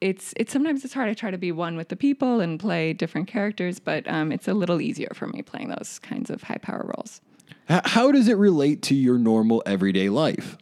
it's 0.00 0.34
it's 0.36 0.52
sometimes 0.52 0.84
it's 0.84 0.94
hard. 0.94 1.08
I 1.08 1.14
try 1.14 1.30
to 1.30 1.38
be 1.38 1.52
one 1.52 1.76
with 1.76 1.88
the 1.88 1.96
people 1.96 2.40
and 2.40 2.58
play 2.60 2.92
different 2.92 3.28
characters, 3.28 3.78
but 3.78 4.06
um, 4.08 4.32
it's 4.32 4.48
a 4.48 4.54
little 4.54 4.80
easier 4.80 5.10
for 5.14 5.26
me 5.26 5.42
playing 5.42 5.68
those 5.68 5.98
kinds 6.00 6.30
of 6.30 6.42
high 6.44 6.58
power 6.58 6.92
roles. 6.96 7.20
H- 7.70 7.82
how 7.84 8.12
does 8.12 8.28
it 8.28 8.36
relate 8.36 8.82
to 8.82 8.94
your 8.94 9.18
normal 9.18 9.62
everyday 9.66 10.08
life? 10.08 10.56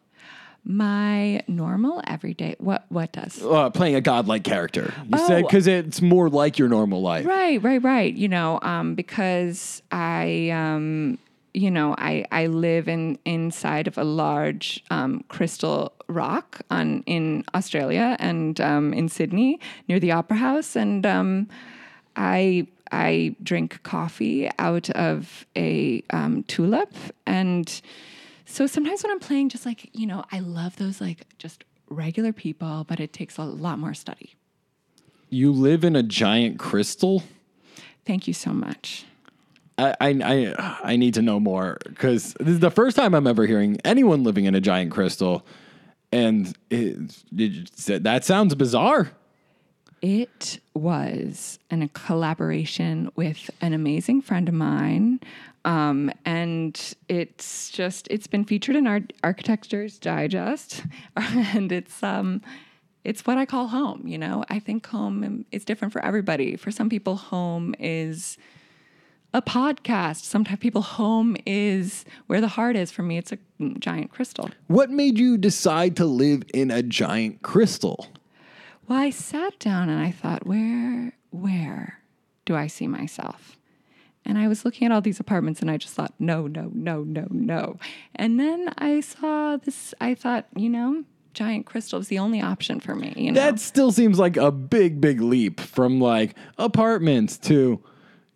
My 0.69 1.43
normal 1.47 2.03
everyday 2.09 2.57
what 2.59 2.87
what 2.89 3.13
does? 3.13 3.41
Uh, 3.41 3.71
playing 3.71 3.95
a 3.95 4.01
godlike 4.01 4.43
character. 4.43 4.93
You 5.13 5.19
said 5.19 5.45
Oh. 5.45 5.47
because 5.47 5.69
it's 5.69 6.03
more 6.03 6.29
like 6.29 6.59
your 6.59 6.69
normal 6.69 7.01
life. 7.03 7.25
Right, 7.25 7.63
right, 7.63 7.81
right. 7.83 8.13
You 8.13 8.27
know, 8.29 8.59
um, 8.63 8.97
because 8.97 9.81
I, 9.93 10.51
um, 10.51 11.19
you 11.55 11.71
know, 11.71 11.95
I 11.99 12.25
I 12.33 12.47
live 12.49 12.89
in 12.89 13.17
inside 13.25 13.87
of 13.87 13.97
a 13.97 14.03
large 14.03 14.83
um, 14.91 15.23
crystal 15.29 15.93
rock 16.09 16.61
on 16.71 17.03
in 17.07 17.45
Australia 17.55 18.17
and 18.19 18.61
um, 18.61 18.93
in 18.93 19.09
Sydney 19.09 19.61
near 19.89 19.99
the 19.99 20.13
Opera 20.13 20.37
House, 20.37 20.77
and 20.77 21.05
um, 21.07 21.49
I 22.17 22.67
I 22.93 23.35
drink 23.43 23.83
coffee 23.83 24.51
out 24.59 24.91
of 24.91 25.47
a 25.57 26.03
um, 26.11 26.45
tulip, 26.45 26.95
and 27.27 27.81
so 28.45 28.67
sometimes 28.67 29.03
when 29.03 29.13
I'm 29.13 29.21
playing, 29.21 29.49
just 29.49 29.67
like 29.67 29.91
you 29.93 30.07
know, 30.07 30.25
I 30.33 30.41
love 30.41 30.77
those 30.77 31.01
like 31.01 31.27
just 31.39 31.65
regular 31.89 32.33
people, 32.33 32.85
but 32.89 33.01
it 33.01 33.13
takes 33.13 33.39
a 33.39 33.45
lot 33.45 33.79
more 33.79 33.95
study. 33.95 34.35
You 35.31 35.53
live 35.53 35.85
in 35.85 35.97
a 35.97 36.03
giant 36.03 36.59
crystal. 36.59 37.23
Thank 38.05 38.29
you 38.29 38.35
so 38.35 38.51
much. 38.53 39.05
I 39.79 39.95
I 40.01 40.09
I, 40.09 40.79
I 40.93 40.97
need 40.97 41.15
to 41.15 41.23
know 41.23 41.41
more 41.41 41.79
because 41.85 42.35
this 42.35 42.49
is 42.49 42.61
the 42.61 42.71
first 42.71 42.97
time 42.97 43.15
I'm 43.15 43.27
ever 43.27 43.47
hearing 43.47 43.79
anyone 43.85 44.23
living 44.23 44.45
in 44.45 44.55
a 44.55 44.61
giant 44.61 44.93
crystal, 44.93 45.45
and 46.13 46.57
it, 46.71 47.23
it, 47.37 48.03
that 48.03 48.25
sounds 48.25 48.55
bizarre. 48.55 49.11
It 50.03 50.61
was 50.75 51.59
in 51.71 51.83
a 51.83 51.89
collaboration 51.89 53.11
with 53.17 53.51
an 53.61 53.73
amazing 53.73 54.23
friend 54.23 54.49
of 54.49 54.55
mine. 54.55 55.21
Um, 55.65 56.13
and 56.25 56.95
it's 57.09 57.71
just, 57.71 58.07
it's 58.09 58.27
been 58.27 58.45
featured 58.45 58.77
in 58.77 58.87
our 58.87 59.01
Architecture's 59.25 59.99
Digest. 59.99 60.85
and 61.17 61.73
it's, 61.73 62.03
um, 62.03 62.43
it's 63.05 63.27
what 63.27 63.39
I 63.39 63.47
call 63.47 63.69
home, 63.69 64.07
you 64.07 64.19
know? 64.19 64.45
I 64.49 64.59
think 64.59 64.87
home 64.87 65.45
is 65.51 65.65
different 65.65 65.93
for 65.93 66.05
everybody. 66.05 66.57
For 66.57 66.71
some 66.71 66.89
people, 66.89 67.17
home 67.17 67.75
is 67.79 68.37
a 69.35 69.43
podcast. 69.43 70.23
Sometimes 70.25 70.59
people, 70.61 70.83
home 70.83 71.37
is 71.47 72.05
where 72.27 72.41
the 72.41 72.49
heart 72.49 72.77
is. 72.77 72.91
For 72.91 73.03
me, 73.03 73.19
it's 73.19 73.33
a 73.33 73.39
giant 73.79 74.11
crystal. 74.11 74.51
What 74.67 74.91
made 74.91 75.19
you 75.19 75.37
decide 75.37 75.97
to 75.97 76.05
live 76.05 76.43
in 76.55 76.71
a 76.71 76.83
giant 76.83 77.43
crystal? 77.43 78.09
Well, 78.89 78.99
I 78.99 79.11
sat 79.11 79.59
down 79.59 79.89
and 79.89 80.01
I 80.01 80.11
thought, 80.11 80.47
where, 80.47 81.13
where 81.31 82.01
do 82.45 82.55
I 82.55 82.67
see 82.67 82.87
myself? 82.87 83.57
And 84.25 84.39
I 84.39 84.49
was 84.49 84.65
looking 84.65 84.87
at 84.87 84.93
all 84.93 85.01
these 85.01 85.21
apartments 85.21 85.61
and 85.61 85.71
I 85.71 85.77
just 85.77 85.95
thought, 85.95 86.13
no, 86.19 86.47
no, 86.47 86.71
no, 86.75 87.05
no, 87.05 87.27
no. 87.31 87.79
And 88.15 88.41
then 88.41 88.73
I 88.79 89.01
saw 89.01 89.57
this, 89.57 89.95
I 90.01 90.15
thought, 90.15 90.47
you 90.57 90.69
know, 90.69 91.05
giant 91.33 91.67
crystal 91.67 92.01
is 92.01 92.09
the 92.09 92.19
only 92.19 92.41
option 92.41 92.81
for 92.81 92.95
me. 92.97 93.13
You 93.17 93.33
know? 93.33 93.41
That 93.41 93.61
still 93.61 93.93
seems 93.93 94.19
like 94.19 94.37
a 94.37 94.51
big, 94.51 95.01
big 95.01 95.21
leap 95.21 95.61
from 95.61 96.01
like 96.01 96.35
apartments 96.59 97.39
to, 97.39 97.81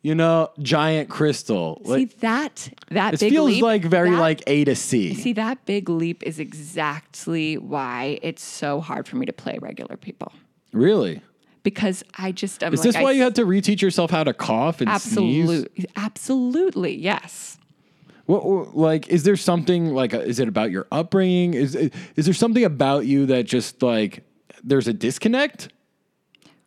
you 0.03 0.15
know, 0.15 0.51
giant 0.61 1.09
crystal. 1.11 1.81
see 1.85 1.91
Like 1.91 2.19
that, 2.21 2.69
that 2.91 3.15
it 3.15 3.21
big 3.21 3.33
feels 3.33 3.51
leap, 3.51 3.63
like 3.63 3.83
very 3.85 4.11
that- 4.11 4.19
like 4.21 4.43
A 4.47 4.65
to 4.65 4.75
C. 4.75 5.15
See, 5.15 5.33
that 5.35 5.65
big 5.67 5.89
leap 5.89 6.23
is 6.23 6.39
exactly 6.39 7.59
why 7.59 8.19
it's 8.23 8.43
so 8.43 8.81
hard 8.81 9.07
for 9.07 9.17
me 9.17 9.27
to 9.27 9.33
play 9.33 9.59
regular 9.61 9.97
people. 9.97 10.33
Really? 10.73 11.21
Because 11.63 12.03
I 12.17 12.33
just 12.33 12.63
am 12.63 12.73
Is 12.73 12.81
like, 12.81 12.85
this 12.85 12.97
I 12.97 13.03
why 13.03 13.13
you 13.13 13.23
had 13.23 13.35
to 13.35 13.45
reteach 13.45 13.83
yourself 13.83 14.11
how 14.11 14.25
to 14.25 14.33
cough 14.33 14.81
and 14.81 14.89
sneeze? 15.01 15.43
Absolutely, 15.51 15.87
absolutely, 15.97 16.97
yes. 16.97 17.59
What, 18.27 18.47
what- 18.47 18.77
like 18.77 19.09
is 19.09 19.25
there 19.25 19.37
something 19.37 19.93
like 19.93 20.15
uh, 20.15 20.21
is 20.21 20.39
it 20.39 20.49
about 20.49 20.71
your 20.71 20.87
upbringing? 20.91 21.53
Is 21.55 21.75
is 21.75 22.25
there 22.25 22.33
something 22.33 22.65
about 22.65 23.05
you 23.05 23.27
that 23.27 23.45
just 23.45 23.83
like 23.83 24.25
there's 24.65 24.89
a 24.89 24.93
disconnect? 24.95 25.69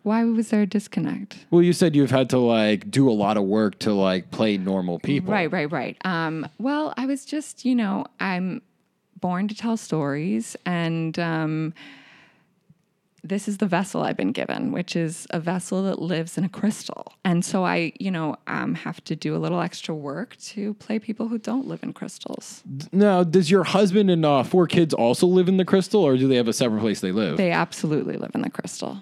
Why 0.03 0.25
was 0.25 0.49
there 0.49 0.61
a 0.61 0.65
disconnect? 0.65 1.45
Well, 1.49 1.61
you 1.61 1.73
said 1.73 1.95
you've 1.95 2.11
had 2.11 2.29
to 2.31 2.37
like 2.37 2.91
do 2.91 3.09
a 3.09 3.13
lot 3.13 3.37
of 3.37 3.43
work 3.43 3.79
to 3.79 3.93
like 3.93 4.31
play 4.31 4.57
normal 4.57 4.99
people. 4.99 5.31
Right, 5.31 5.51
right, 5.51 5.71
right. 5.71 5.97
Um, 6.05 6.47
well, 6.59 6.93
I 6.97 7.05
was 7.05 7.25
just, 7.25 7.65
you 7.65 7.73
know, 7.73 8.05
I'm 8.19 8.61
born 9.19 9.47
to 9.47 9.55
tell 9.55 9.77
stories, 9.77 10.57
and 10.65 11.17
um, 11.17 11.73
this 13.23 13.47
is 13.47 13.59
the 13.59 13.65
vessel 13.65 14.03
I've 14.03 14.17
been 14.17 14.33
given, 14.33 14.73
which 14.73 14.97
is 14.97 15.25
a 15.29 15.39
vessel 15.39 15.83
that 15.83 16.01
lives 16.01 16.37
in 16.37 16.43
a 16.43 16.49
crystal. 16.49 17.13
And 17.23 17.45
so 17.45 17.63
I, 17.63 17.93
you 17.97 18.11
know, 18.11 18.35
um, 18.47 18.75
have 18.75 19.01
to 19.05 19.15
do 19.15 19.33
a 19.33 19.39
little 19.39 19.61
extra 19.61 19.95
work 19.95 20.35
to 20.47 20.73
play 20.73 20.99
people 20.99 21.29
who 21.29 21.37
don't 21.37 21.65
live 21.65 21.81
in 21.81 21.93
crystals. 21.93 22.61
Now, 22.91 23.23
does 23.23 23.49
your 23.49 23.63
husband 23.63 24.11
and 24.11 24.25
uh, 24.25 24.43
four 24.43 24.67
kids 24.67 24.93
also 24.93 25.25
live 25.27 25.47
in 25.47 25.55
the 25.55 25.63
crystal, 25.63 26.03
or 26.03 26.17
do 26.17 26.27
they 26.27 26.35
have 26.35 26.49
a 26.49 26.53
separate 26.53 26.81
place 26.81 26.99
they 26.99 27.13
live? 27.13 27.37
They 27.37 27.51
absolutely 27.51 28.17
live 28.17 28.31
in 28.35 28.41
the 28.41 28.49
crystal. 28.49 29.01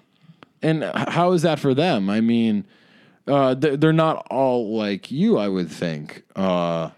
And 0.62 0.84
how 0.84 1.32
is 1.34 1.41
that 1.44 1.60
for 1.60 1.74
them? 1.74 2.10
I 2.10 2.22
mean, 2.22 2.65
uh, 3.27 3.53
they're 3.56 3.94
not 3.94 4.27
all 4.30 4.75
like 4.77 5.12
you, 5.12 5.38
I 5.38 5.48
would 5.48 5.70
think. 5.70 6.24
Uh, 6.36 6.89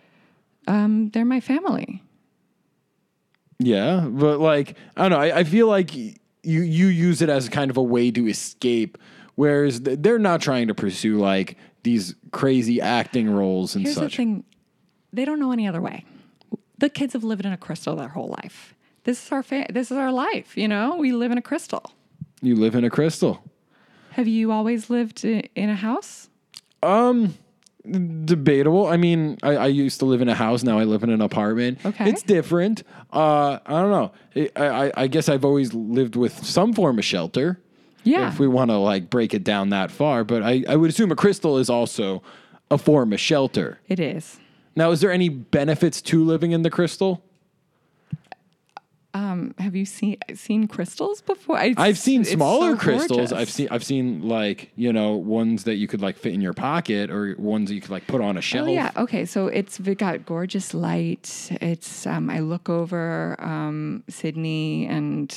Um, 0.68 1.10
they're 1.12 1.26
my 1.26 1.40
family. 1.40 2.02
Yeah, 3.60 4.08
but 4.10 4.40
like 4.40 4.76
I 4.98 5.04
don't 5.08 5.12
know. 5.12 5.20
I, 5.20 5.40
I 5.40 5.44
feel 5.44 5.68
like 5.68 5.96
you 5.96 6.14
you 6.44 6.88
use 6.88 7.22
it 7.22 7.30
as 7.30 7.48
kind 7.50 7.72
of 7.72 7.78
a 7.78 7.84
way 7.84 8.12
to 8.12 8.28
escape, 8.28 8.98
whereas 9.36 9.82
they're 9.82 10.20
not 10.20 10.42
trying 10.42 10.68
to 10.68 10.76
pursue 10.76 11.18
like 11.18 11.58
these 11.84 12.16
crazy 12.32 12.82
acting 12.82 13.30
roles 13.30 13.76
and 13.76 13.86
Here's 13.86 13.96
such. 13.96 14.12
the 14.12 14.18
thing 14.18 14.44
they 15.14 15.26
don't 15.26 15.40
know 15.40 15.52
any 15.52 15.68
other 15.68 15.82
way. 15.82 16.06
The 16.80 16.90
kids 16.90 17.14
have 17.14 17.24
lived 17.24 17.46
in 17.46 17.54
a 17.54 17.58
crystal 17.58 17.96
their 17.96 18.10
whole 18.10 18.36
life. 18.44 18.74
This 19.04 19.26
is 19.26 19.32
our 19.32 19.44
fa- 19.44 19.68
this 19.70 19.92
is 19.92 19.98
our 19.98 20.12
life, 20.12 20.58
you 20.58 20.68
know? 20.68 20.96
We 20.98 21.12
live 21.14 21.32
in 21.32 21.38
a 21.38 21.42
crystal. 21.42 21.94
You 22.42 22.56
live 22.56 22.76
in 22.76 22.84
a 22.84 22.90
crystal. 22.90 23.44
Have 24.14 24.28
you 24.28 24.52
always 24.52 24.90
lived 24.90 25.26
in 25.26 25.70
a 25.70 25.76
house? 25.76 26.30
Um, 26.82 27.36
Debatable. 27.86 28.88
I 28.88 28.96
mean, 28.96 29.38
I, 29.44 29.56
I 29.56 29.68
used 29.68 30.00
to 30.00 30.06
live 30.06 30.22
in 30.22 30.30
a 30.30 30.36
house. 30.36 30.64
Now 30.64 30.80
I 30.80 30.86
live 30.86 31.04
in 31.04 31.10
an 31.10 31.20
apartment. 31.20 31.86
Okay. 31.86 32.10
it's 32.10 32.24
different. 32.24 32.84
Uh, 33.12 33.60
I 33.66 33.82
don't 33.82 33.92
know. 33.92 34.12
I, 34.56 34.66
I, 34.88 34.92
I 35.04 35.08
guess 35.08 35.28
I've 35.28 35.44
always 35.44 35.74
lived 35.74 36.16
with 36.16 36.46
some 36.46 36.72
form 36.72 36.98
of 36.98 37.04
shelter. 37.04 37.60
Yeah. 38.06 38.30
If 38.30 38.40
we 38.40 38.48
want 38.48 38.72
to 38.72 38.78
like 38.78 39.10
break 39.10 39.34
it 39.34 39.44
down 39.44 39.70
that 39.70 39.92
far, 39.92 40.24
but 40.24 40.44
I, 40.44 40.64
I 40.68 40.78
would 40.78 40.90
assume 40.90 41.12
a 41.12 41.16
crystal 41.16 41.58
is 41.58 41.70
also 41.70 42.24
a 42.72 42.78
form 42.78 43.12
of 43.12 43.20
shelter. 43.20 43.80
It 43.90 44.00
is. 44.00 44.40
Now, 44.76 44.92
is 44.92 45.02
there 45.02 45.12
any 45.12 45.30
benefits 45.30 46.02
to 46.04 46.24
living 46.24 46.52
in 46.52 46.62
the 46.62 46.70
crystal? 46.70 47.24
Um, 49.16 49.54
have 49.60 49.76
you 49.76 49.86
seen 49.86 50.18
seen 50.34 50.68
crystals 50.68 51.22
before? 51.22 51.60
It's- 51.60 51.76
I've 51.78 52.00
seen 52.00 52.24
smaller 52.26 52.72
so 52.72 52.78
crystals. 52.78 53.32
I've 53.32 53.50
seen 53.50 53.68
I've 53.70 53.84
seen 53.84 54.28
like 54.28 54.72
you 54.76 54.92
know 54.92 55.16
ones 55.16 55.66
that 55.66 55.76
you 55.76 55.88
could 55.88 56.02
like 56.02 56.18
fit 56.18 56.34
in 56.34 56.42
your 56.42 56.54
pocket 56.54 57.12
or 57.12 57.36
ones 57.38 57.70
that 57.70 57.76
you 57.76 57.82
could 57.82 57.92
like 57.92 58.08
put 58.08 58.22
on 58.22 58.38
a 58.38 58.42
shelf. 58.42 58.68
Oh 58.68 58.72
yeah. 58.72 58.92
Okay. 58.98 59.26
So 59.26 59.48
it's 59.48 59.78
got 59.78 60.26
gorgeous 60.26 60.74
light. 60.74 61.50
It's 61.62 62.08
um, 62.08 62.30
I 62.30 62.40
look 62.40 62.70
over 62.70 63.36
um, 63.40 64.04
Sydney 64.10 64.88
and 64.88 65.36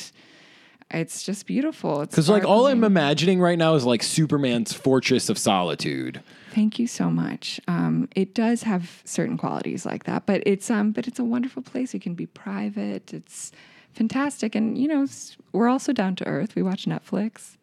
it's 0.90 1.22
just 1.24 1.46
beautiful. 1.46 2.00
Because 2.00 2.28
like 2.28 2.44
all 2.44 2.66
I'm 2.66 2.84
imagining 2.84 3.40
right 3.40 3.58
now 3.58 3.74
is 3.74 3.84
like 3.84 4.02
Superman's 4.02 4.72
Fortress 4.72 5.28
of 5.28 5.38
Solitude. 5.38 6.20
Thank 6.52 6.78
you 6.78 6.86
so 6.86 7.10
much. 7.10 7.60
Um, 7.68 8.08
it 8.14 8.34
does 8.34 8.62
have 8.62 9.02
certain 9.04 9.36
qualities 9.36 9.84
like 9.84 10.04
that, 10.04 10.26
but 10.26 10.42
it's 10.46 10.70
um, 10.70 10.92
but 10.92 11.06
it's 11.08 11.18
a 11.18 11.24
wonderful 11.24 11.62
place. 11.62 11.92
You 11.92 12.00
can 12.00 12.14
be 12.14 12.26
private. 12.26 13.12
It's 13.12 13.52
fantastic, 13.92 14.54
and 14.54 14.78
you 14.78 14.88
know 14.88 15.06
we're 15.52 15.68
also 15.68 15.92
down 15.92 16.16
to 16.16 16.26
earth. 16.26 16.54
We 16.54 16.62
watch 16.62 16.86
Netflix. 16.86 17.56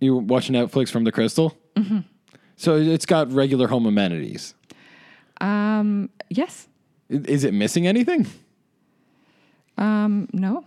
You 0.00 0.16
watch 0.16 0.48
Netflix 0.48 0.90
from 0.90 1.04
the 1.04 1.12
crystal. 1.12 1.56
Mm-hmm. 1.76 2.00
So 2.56 2.76
it's 2.76 3.06
got 3.06 3.32
regular 3.32 3.68
home 3.68 3.86
amenities. 3.86 4.54
Um, 5.40 6.10
yes. 6.28 6.68
Is 7.08 7.44
it 7.44 7.54
missing 7.54 7.86
anything? 7.86 8.26
Um, 9.78 10.28
no. 10.32 10.64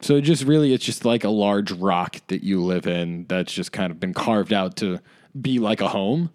So 0.00 0.16
it 0.16 0.22
just 0.22 0.44
really, 0.44 0.72
it's 0.72 0.84
just 0.84 1.04
like 1.04 1.24
a 1.24 1.28
large 1.28 1.72
rock 1.72 2.16
that 2.28 2.42
you 2.42 2.62
live 2.64 2.86
in 2.86 3.26
that's 3.28 3.52
just 3.52 3.72
kind 3.72 3.90
of 3.90 4.00
been 4.00 4.14
carved 4.14 4.52
out 4.52 4.76
to 4.76 4.98
be 5.40 5.58
like 5.58 5.80
a 5.80 5.88
home. 5.88 6.30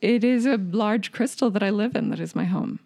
it 0.00 0.22
is 0.22 0.46
a 0.46 0.56
large 0.56 1.10
crystal 1.10 1.50
that 1.50 1.62
I 1.62 1.70
live 1.70 1.96
in 1.96 2.10
that 2.10 2.20
is 2.20 2.34
my 2.36 2.44
home. 2.44 2.78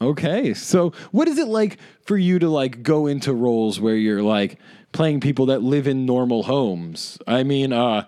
Okay. 0.00 0.52
So, 0.54 0.92
what 1.10 1.26
is 1.26 1.38
it 1.38 1.48
like 1.48 1.78
for 2.02 2.18
you 2.18 2.38
to 2.38 2.48
like 2.50 2.82
go 2.82 3.06
into 3.06 3.32
roles 3.32 3.80
where 3.80 3.96
you're 3.96 4.22
like 4.22 4.58
playing 4.92 5.20
people 5.20 5.46
that 5.46 5.62
live 5.62 5.86
in 5.88 6.04
normal 6.04 6.42
homes? 6.44 7.18
I 7.26 7.42
mean, 7.42 7.72
uh 7.72 8.04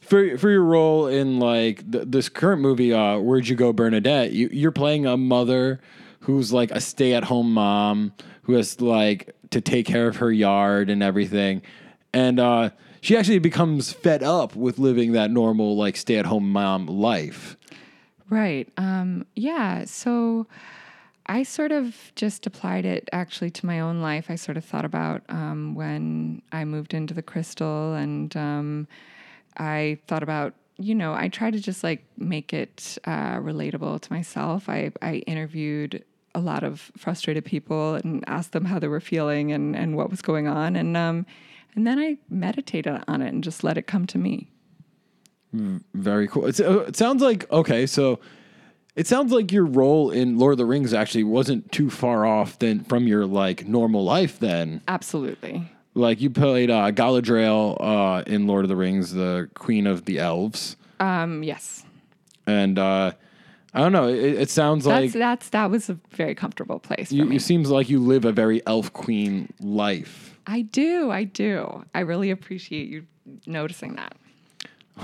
for 0.00 0.36
for 0.36 0.50
your 0.50 0.62
role 0.62 1.06
in 1.06 1.38
like 1.38 1.90
th- 1.90 2.04
this 2.08 2.28
current 2.28 2.60
movie 2.60 2.92
uh 2.92 3.18
Where'd 3.18 3.48
You 3.48 3.56
Go 3.56 3.72
Bernadette, 3.72 4.32
you 4.32 4.50
you're 4.52 4.70
playing 4.70 5.06
a 5.06 5.16
mother 5.16 5.80
who's 6.20 6.52
like 6.52 6.70
a 6.70 6.80
stay-at-home 6.80 7.52
mom 7.54 8.12
who 8.44 8.54
has 8.54 8.80
like 8.80 9.34
to 9.50 9.60
take 9.60 9.86
care 9.86 10.08
of 10.08 10.16
her 10.16 10.32
yard 10.32 10.88
and 10.90 11.02
everything. 11.02 11.62
And 12.12 12.40
uh 12.40 12.70
she 13.00 13.18
actually 13.18 13.38
becomes 13.38 13.92
fed 13.92 14.22
up 14.22 14.56
with 14.56 14.78
living 14.78 15.12
that 15.12 15.30
normal 15.30 15.76
like 15.76 15.94
stay-at-home 15.94 16.50
mom 16.50 16.86
life. 16.86 17.58
Right. 18.30 18.66
Um, 18.78 19.26
yeah. 19.36 19.84
So 19.84 20.46
I 21.26 21.42
sort 21.42 21.70
of 21.70 22.12
just 22.16 22.46
applied 22.46 22.86
it 22.86 23.10
actually 23.12 23.50
to 23.50 23.66
my 23.66 23.80
own 23.80 24.00
life. 24.00 24.30
I 24.30 24.36
sort 24.36 24.56
of 24.56 24.64
thought 24.64 24.86
about 24.86 25.22
um, 25.28 25.74
when 25.74 26.40
I 26.50 26.64
moved 26.64 26.94
into 26.94 27.12
the 27.12 27.20
crystal 27.22 27.92
and 27.92 28.34
um, 28.38 28.88
I 29.58 29.98
thought 30.06 30.22
about, 30.22 30.54
you 30.78 30.94
know, 30.94 31.12
I 31.12 31.28
try 31.28 31.50
to 31.50 31.60
just 31.60 31.84
like 31.84 32.04
make 32.16 32.54
it 32.54 32.96
uh, 33.04 33.36
relatable 33.36 34.00
to 34.00 34.12
myself. 34.12 34.70
I, 34.70 34.92
I 35.02 35.16
interviewed 35.26 36.02
a 36.34 36.40
lot 36.40 36.62
of 36.64 36.90
frustrated 36.96 37.44
people 37.44 37.94
and 37.94 38.24
asked 38.26 38.52
them 38.52 38.64
how 38.64 38.78
they 38.78 38.88
were 38.88 39.00
feeling 39.00 39.52
and, 39.52 39.76
and 39.76 39.96
what 39.96 40.10
was 40.10 40.20
going 40.22 40.48
on. 40.48 40.74
And, 40.76 40.96
um, 40.96 41.26
and 41.76 41.86
then 41.86 41.98
I 41.98 42.18
meditated 42.28 43.02
on 43.06 43.22
it 43.22 43.28
and 43.32 43.42
just 43.44 43.62
let 43.64 43.78
it 43.78 43.86
come 43.86 44.06
to 44.08 44.18
me. 44.18 44.48
Very 45.94 46.26
cool. 46.26 46.46
It's, 46.46 46.58
uh, 46.60 46.80
it 46.80 46.96
sounds 46.96 47.22
like 47.22 47.48
okay, 47.52 47.86
so 47.86 48.18
it 48.96 49.06
sounds 49.06 49.30
like 49.30 49.52
your 49.52 49.64
role 49.64 50.10
in 50.10 50.36
Lord 50.36 50.52
of 50.52 50.58
the 50.58 50.66
Rings 50.66 50.92
actually 50.92 51.22
wasn't 51.22 51.70
too 51.70 51.90
far 51.90 52.26
off 52.26 52.58
than 52.58 52.82
from 52.82 53.06
your 53.06 53.24
like 53.24 53.64
normal 53.66 54.02
life. 54.04 54.40
Then, 54.40 54.82
Absolutely. 54.88 55.70
like 55.94 56.20
you 56.20 56.28
played 56.30 56.70
uh, 56.70 56.90
Galadriel 56.90 57.76
uh, 57.80 58.24
in 58.26 58.48
Lord 58.48 58.64
of 58.64 58.68
the 58.68 58.74
Rings, 58.74 59.12
the 59.12 59.48
Queen 59.54 59.86
of 59.86 60.06
the 60.06 60.18
Elves, 60.18 60.74
Um, 60.98 61.44
yes. 61.44 61.84
and 62.48 62.76
uh, 62.76 63.12
I 63.74 63.80
don't 63.80 63.92
know. 63.92 64.08
It, 64.08 64.34
it 64.34 64.50
sounds 64.50 64.86
like 64.86 65.12
That's, 65.12 65.14
that's, 65.14 65.48
that 65.50 65.70
was 65.70 65.90
a 65.90 65.98
very 66.10 66.34
comfortable 66.34 66.78
place 66.78 67.08
for 67.08 67.14
you, 67.16 67.24
me. 67.24 67.36
it 67.36 67.42
seems 67.42 67.70
like 67.70 67.90
you 67.90 67.98
live 67.98 68.24
a 68.24 68.32
very 68.32 68.64
elf 68.66 68.92
queen 68.92 69.52
life. 69.60 70.38
I 70.46 70.62
do. 70.62 71.10
I 71.10 71.24
do. 71.24 71.84
I 71.94 72.00
really 72.00 72.30
appreciate 72.30 72.88
you 72.88 73.06
noticing 73.46 73.96
that. 73.96 74.14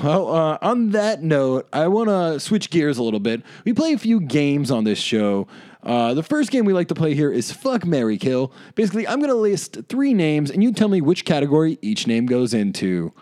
Well, 0.05 0.33
uh, 0.33 0.59
on 0.63 0.91
that 0.91 1.21
note, 1.23 1.69
I 1.73 1.89
want 1.89 2.11
to 2.11 2.39
switch 2.39 2.71
gears 2.71 2.99
a 2.99 3.03
little 3.03 3.19
bit. 3.19 3.43
We 3.65 3.73
play 3.73 3.93
a 3.93 3.99
few 3.99 4.21
games 4.21 4.71
on 4.71 4.85
this 4.85 5.01
show. 5.01 5.49
Uh, 5.83 6.15
the 6.15 6.23
first 6.23 6.53
game 6.53 6.65
we 6.65 6.73
like 6.73 6.89
to 6.89 6.95
play 6.95 7.15
here 7.15 7.33
is 7.33 7.51
Fuck 7.51 7.85
Mary 7.85 8.17
Kill. 8.17 8.53
Basically, 8.77 9.09
I'm 9.09 9.19
going 9.19 9.31
to 9.31 9.35
list 9.37 9.79
three 9.89 10.15
names, 10.15 10.51
and 10.51 10.63
you 10.63 10.73
tell 10.73 10.89
me 10.89 11.01
which 11.01 11.25
category 11.25 11.77
each 11.83 12.07
name 12.07 12.27
goes 12.27 12.55
into. 12.55 13.13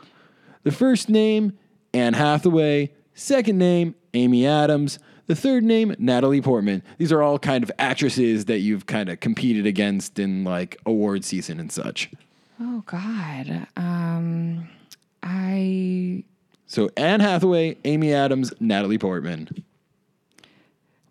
The 0.64 0.72
first 0.72 1.08
name, 1.08 1.56
Anne 1.94 2.14
Hathaway. 2.14 2.92
Second 3.14 3.56
name, 3.56 3.94
Amy 4.12 4.46
Adams. 4.46 4.98
The 5.28 5.36
third 5.36 5.62
name, 5.62 5.94
Natalie 5.98 6.40
Portman. 6.40 6.82
These 6.96 7.12
are 7.12 7.22
all 7.22 7.38
kind 7.38 7.62
of 7.62 7.70
actresses 7.78 8.46
that 8.46 8.60
you've 8.60 8.86
kind 8.86 9.10
of 9.10 9.20
competed 9.20 9.66
against 9.66 10.18
in 10.18 10.42
like 10.42 10.80
award 10.86 11.22
season 11.22 11.60
and 11.60 11.70
such. 11.70 12.10
Oh 12.58 12.82
God. 12.86 13.66
Um, 13.76 14.68
I 15.22 16.24
So 16.66 16.88
Anne 16.96 17.20
Hathaway, 17.20 17.76
Amy 17.84 18.12
Adams, 18.12 18.54
Natalie 18.58 18.98
Portman. 18.98 19.48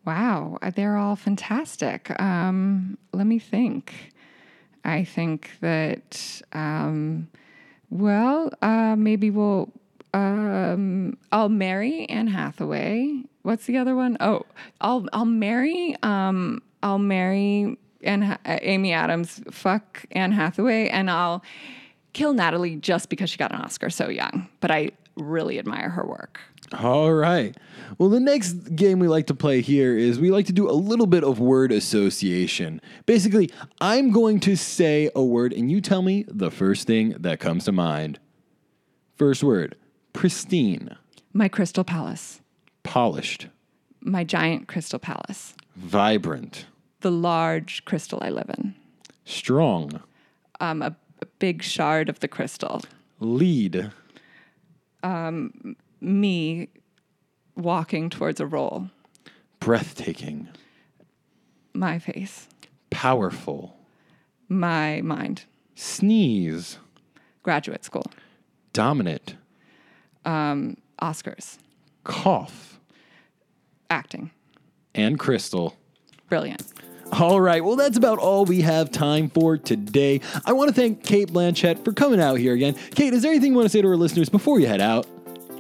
wow. 0.04 0.58
They're 0.76 0.98
all 0.98 1.16
fantastic. 1.16 2.20
Um, 2.20 2.98
let 3.14 3.28
me 3.28 3.38
think. 3.38 4.14
I 4.84 5.04
think 5.04 5.52
that 5.62 6.42
um, 6.54 7.28
well, 7.92 8.50
uh, 8.64 8.96
maybe 8.98 9.30
we'll. 9.30 9.70
Um, 10.18 11.18
I'll 11.32 11.50
marry 11.50 12.10
Anne 12.10 12.28
Hathaway. 12.28 13.24
What's 13.44 13.66
the 13.66 13.78
other 13.78 13.96
one? 13.96 14.18
Oh, 14.20 14.46
I'll 14.82 15.08
I'll 15.14 15.26
marry. 15.26 15.96
Um, 16.02 16.62
I'll 16.82 16.98
marry 16.98 17.78
Anne 18.02 18.24
ha- 18.24 18.40
uh, 18.46 18.58
Amy 18.62 18.94
Adams. 18.94 19.42
Fuck 19.52 20.06
Anne 20.12 20.32
Hathaway, 20.32 20.90
and 20.90 21.12
I'll 21.12 21.44
kill 22.14 22.34
Natalie 22.34 22.78
just 22.78 23.10
because 23.10 23.30
she 23.30 23.38
got 23.38 23.52
an 23.52 23.62
Oscar 23.62 23.90
so 23.90 24.10
young. 24.10 24.48
But 24.60 24.72
I 24.72 24.92
really 25.16 25.60
admire 25.60 25.90
her 25.90 26.06
work. 26.06 26.40
All 26.80 27.14
right. 27.14 27.56
Well, 27.98 28.10
the 28.10 28.20
next 28.20 28.76
game 28.76 29.00
we 29.00 29.08
like 29.08 29.28
to 29.28 29.36
play 29.36 29.62
here 29.62 29.98
is 29.98 30.20
we 30.20 30.32
like 30.32 30.48
to 30.48 30.54
do 30.54 30.70
a 30.70 30.74
little 30.74 31.08
bit 31.08 31.24
of 31.24 31.40
word 31.40 31.72
association. 31.72 32.82
Basically, 33.06 33.50
I'm 33.80 34.12
going 34.12 34.40
to 34.42 34.56
say 34.56 35.10
a 35.16 35.24
word 35.24 35.54
and 35.54 35.72
you 35.72 35.80
tell 35.80 36.02
me 36.02 36.26
the 36.28 36.52
first 36.52 36.86
thing 36.86 37.16
that 37.20 37.40
comes 37.40 37.66
to 37.66 37.72
mind. 37.72 38.20
First 39.16 39.44
word 39.44 39.76
pristine, 40.18 40.98
My 41.32 41.48
Crystal 41.48 41.84
Palace, 41.84 42.42
polished, 42.82 43.50
my 44.02 44.24
giant 44.24 44.68
Crystal 44.68 44.98
Palace, 44.98 45.54
vibrant, 45.76 46.66
the 47.02 47.12
large 47.12 47.86
crystal 47.86 48.18
I 48.24 48.32
live 48.32 48.50
in, 48.58 48.74
strong, 49.26 50.02
um, 50.60 50.82
a, 50.82 50.96
a 51.22 51.28
big 51.38 51.62
shard 51.62 52.10
of 52.10 52.20
the 52.20 52.28
crystal, 52.28 52.82
lead, 53.20 53.92
Um, 55.04 55.76
me 56.02 56.70
walking 57.56 58.10
towards 58.10 58.40
a 58.40 58.48
role, 58.48 58.90
breathtaking, 59.60 60.48
my 61.76 62.00
face, 62.00 62.48
powerful, 62.90 63.78
my 64.50 65.00
mind, 65.02 65.46
sneeze, 65.76 66.80
graduate 67.44 67.86
school, 67.86 68.08
dominant, 68.74 69.36
Um, 70.28 70.78
Oscars, 71.02 71.58
cough, 72.04 72.80
acting, 73.90 74.32
and 74.94 75.18
crystal. 75.18 75.78
brilliant. 76.28 76.64
All 77.14 77.40
right, 77.40 77.64
well, 77.64 77.78
that's 77.78 77.96
about 77.96 78.20
all 78.20 78.44
we 78.44 78.60
have 78.62 78.92
time 78.92 79.30
for 79.30 79.58
today. 79.58 80.20
I 80.46 80.52
want 80.52 80.68
to 80.68 80.76
thank 80.76 81.04
Cate 81.04 81.30
Blanchett 81.30 81.86
for 81.86 81.94
coming 81.94 82.20
out 82.20 82.36
here 82.36 82.54
again. 82.54 82.74
Cate, 82.74 83.14
is 83.14 83.22
there 83.22 83.32
anything 83.32 83.52
you 83.52 83.56
want 83.58 83.66
to 83.66 83.70
say 83.70 83.82
to 83.82 83.88
our 83.88 83.96
listeners 83.96 84.28
before 84.28 84.60
you 84.60 84.68
head 84.68 84.82
out? 84.82 85.08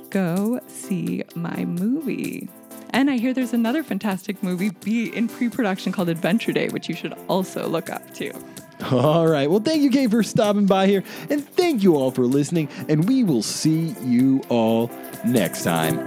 Go 0.09 0.59
see 0.67 1.23
my 1.35 1.63
movie. 1.63 2.49
And 2.89 3.09
I 3.09 3.17
hear 3.17 3.33
there's 3.33 3.53
another 3.53 3.83
fantastic 3.83 4.43
movie 4.43 4.71
be 4.71 5.15
in 5.15 5.29
pre-production 5.29 5.93
called 5.93 6.09
Adventure 6.09 6.51
Day, 6.51 6.67
which 6.69 6.89
you 6.89 6.95
should 6.95 7.13
also 7.29 7.67
look 7.67 7.89
up 7.89 8.13
too. 8.13 8.33
All 8.91 9.27
right, 9.27 9.49
well, 9.49 9.59
thank 9.59 9.81
you, 9.81 9.89
Cate, 9.89 10.11
for 10.11 10.21
stopping 10.21 10.67
by 10.67 10.85
here, 10.87 11.03
and 11.29 11.47
thank 11.49 11.81
you 11.81 11.95
all 11.95 12.11
for 12.11 12.25
listening, 12.25 12.69
and 12.87 13.07
we 13.07 13.23
will 13.23 13.41
see 13.41 13.95
you 14.03 14.41
all 14.49 14.91
next 15.25 15.63
time. 15.63 16.05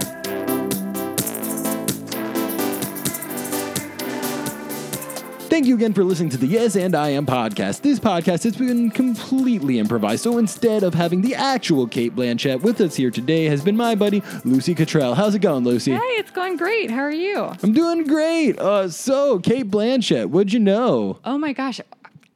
Thank 5.49 5.65
you 5.65 5.75
again 5.75 5.93
for 5.93 6.05
listening 6.05 6.29
to 6.29 6.37
the 6.37 6.47
Yes 6.47 6.77
and 6.77 6.95
I 6.95 7.09
Am 7.09 7.25
podcast. 7.25 7.81
This 7.81 7.99
podcast 7.99 8.45
has 8.45 8.55
been 8.55 8.89
completely 8.89 9.79
improvised, 9.79 10.23
so 10.23 10.37
instead 10.37 10.83
of 10.83 10.93
having 10.93 11.21
the 11.21 11.35
actual 11.35 11.85
Cate 11.87 12.15
Blanchett 12.15 12.61
with 12.61 12.79
us 12.79 12.95
here 12.95 13.11
today, 13.11 13.45
has 13.45 13.61
been 13.61 13.75
my 13.75 13.93
buddy 13.93 14.23
Lucy 14.45 14.73
Cottrell. 14.73 15.13
How's 15.13 15.35
it 15.35 15.39
going, 15.39 15.65
Lucy? 15.65 15.91
Hey, 15.91 15.97
it's 15.97 16.31
going 16.31 16.55
great. 16.55 16.89
How 16.89 17.01
are 17.01 17.11
you? 17.11 17.53
I'm 17.61 17.73
doing 17.73 18.07
great. 18.07 18.57
Uh, 18.59 18.87
so, 18.87 19.39
Cate 19.39 19.69
Blanchett, 19.69 20.27
what'd 20.27 20.53
you 20.53 20.61
know? 20.61 21.19
Oh 21.25 21.37
my 21.37 21.51
gosh. 21.51 21.81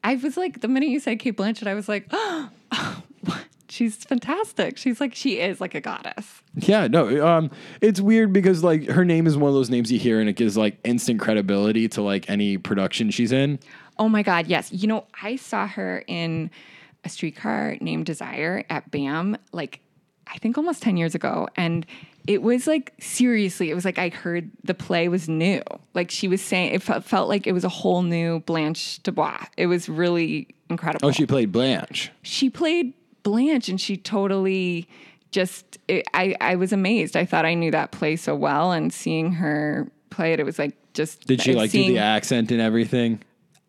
I 0.05 0.15
was 0.15 0.37
like, 0.37 0.61
the 0.61 0.67
minute 0.67 0.89
you 0.89 0.99
said 0.99 1.17
Cate 1.17 1.35
Blanchett, 1.35 1.65
I 1.65 1.73
was 1.73 1.89
like, 1.89 2.05
oh, 2.11 2.51
she's 3.69 3.95
fantastic. 3.95 4.77
She's 4.77 5.01
like, 5.01 5.15
she 5.15 5.39
is 5.39 5.59
like 5.59 5.73
a 5.73 5.81
goddess. 5.81 6.43
Yeah, 6.55 6.85
no, 6.85 7.25
um, 7.25 7.49
it's 7.81 7.99
weird 7.99 8.31
because 8.31 8.63
like 8.63 8.87
her 8.87 9.03
name 9.03 9.25
is 9.25 9.35
one 9.35 9.49
of 9.49 9.55
those 9.55 9.71
names 9.71 9.91
you 9.91 9.97
hear 9.97 10.19
and 10.19 10.29
it 10.29 10.33
gives 10.33 10.55
like 10.55 10.77
instant 10.83 11.19
credibility 11.19 11.87
to 11.89 12.03
like 12.03 12.29
any 12.29 12.59
production 12.59 13.09
she's 13.09 13.31
in. 13.31 13.57
Oh 13.97 14.07
my 14.07 14.21
God, 14.21 14.45
yes. 14.45 14.71
You 14.71 14.87
know, 14.87 15.07
I 15.23 15.37
saw 15.37 15.67
her 15.67 16.03
in 16.05 16.51
a 17.03 17.09
streetcar 17.09 17.77
named 17.81 18.05
Desire 18.05 18.63
at 18.69 18.91
BAM, 18.91 19.37
like 19.53 19.79
I 20.27 20.37
think 20.37 20.55
almost 20.55 20.83
10 20.83 20.97
years 20.97 21.15
ago. 21.15 21.47
And 21.57 21.83
it 22.27 22.41
was 22.41 22.67
like, 22.67 22.93
seriously, 22.99 23.69
it 23.69 23.73
was 23.75 23.85
like 23.85 23.99
I 23.99 24.09
heard 24.09 24.49
the 24.63 24.73
play 24.73 25.07
was 25.07 25.29
new. 25.29 25.61
Like 25.93 26.09
she 26.11 26.27
was 26.27 26.41
saying, 26.41 26.73
it 26.73 26.81
fe- 26.83 27.01
felt 27.01 27.29
like 27.29 27.45
it 27.47 27.51
was 27.51 27.63
a 27.63 27.69
whole 27.69 28.01
new 28.01 28.39
Blanche 28.41 29.01
Dubois. 29.03 29.45
It 29.57 29.67
was 29.67 29.87
really 29.87 30.47
incredible. 30.69 31.07
Oh, 31.07 31.11
she 31.11 31.25
played 31.25 31.51
Blanche. 31.51 32.11
she 32.23 32.49
played 32.49 32.93
Blanche 33.23 33.69
and 33.69 33.79
she 33.79 33.97
totally 33.97 34.87
just 35.31 35.77
it, 35.87 36.07
I 36.13 36.35
I 36.39 36.55
was 36.55 36.71
amazed. 36.71 37.15
I 37.15 37.25
thought 37.25 37.45
I 37.45 37.53
knew 37.53 37.71
that 37.71 37.91
play 37.91 38.15
so 38.15 38.35
well 38.35 38.71
and 38.71 38.91
seeing 38.93 39.33
her 39.33 39.91
play 40.09 40.33
it 40.33 40.39
it 40.39 40.45
was 40.45 40.57
like 40.57 40.75
just 40.93 41.27
Did 41.27 41.41
she 41.41 41.53
like 41.53 41.71
do 41.71 41.83
the 41.85 41.97
accent 41.99 42.51
and 42.51 42.61
everything? 42.61 43.21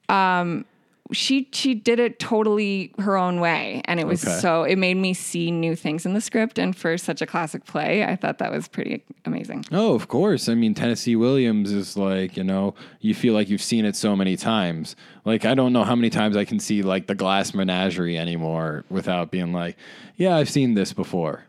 Um, 0.08 0.64
she 1.12 1.48
she 1.52 1.74
did 1.74 1.98
it 2.00 2.18
totally 2.18 2.92
her 2.98 3.16
own 3.16 3.40
way 3.40 3.80
and 3.84 4.00
it 4.00 4.06
was 4.06 4.24
Okay. 4.26 4.38
so 4.38 4.64
it 4.64 4.76
made 4.76 4.96
me 4.96 5.14
see 5.14 5.50
new 5.50 5.76
things 5.76 6.04
in 6.06 6.14
the 6.14 6.20
script 6.20 6.58
and 6.58 6.76
for 6.76 6.98
such 6.98 7.22
a 7.22 7.26
classic 7.26 7.64
play 7.64 8.04
i 8.04 8.16
thought 8.16 8.38
that 8.38 8.50
was 8.50 8.66
pretty 8.68 9.02
amazing 9.24 9.64
Oh, 9.72 9.94
of 9.94 10.06
course. 10.08 10.48
I 10.48 10.54
mean, 10.54 10.74
Tennessee 10.74 11.16
Williams 11.16 11.72
is 11.72 11.96
like, 11.96 12.36
you 12.36 12.44
know, 12.44 12.74
you 13.00 13.14
feel 13.14 13.34
like 13.34 13.48
you've 13.48 13.62
seen 13.62 13.84
it 13.84 13.96
so 13.96 14.14
many 14.14 14.36
times. 14.36 14.94
Like, 15.24 15.44
I 15.44 15.54
don't 15.54 15.72
know 15.72 15.82
how 15.84 15.96
many 15.96 16.10
times 16.10 16.36
I 16.36 16.44
can 16.44 16.60
see 16.60 16.82
like 16.82 17.06
the 17.08 17.14
Glass 17.16 17.52
Menagerie 17.52 18.16
anymore 18.16 18.84
without 18.88 19.30
being 19.32 19.52
like, 19.52 19.76
yeah, 20.16 20.36
I've 20.36 20.48
seen 20.48 20.74
this 20.74 20.92
before. 20.92 21.44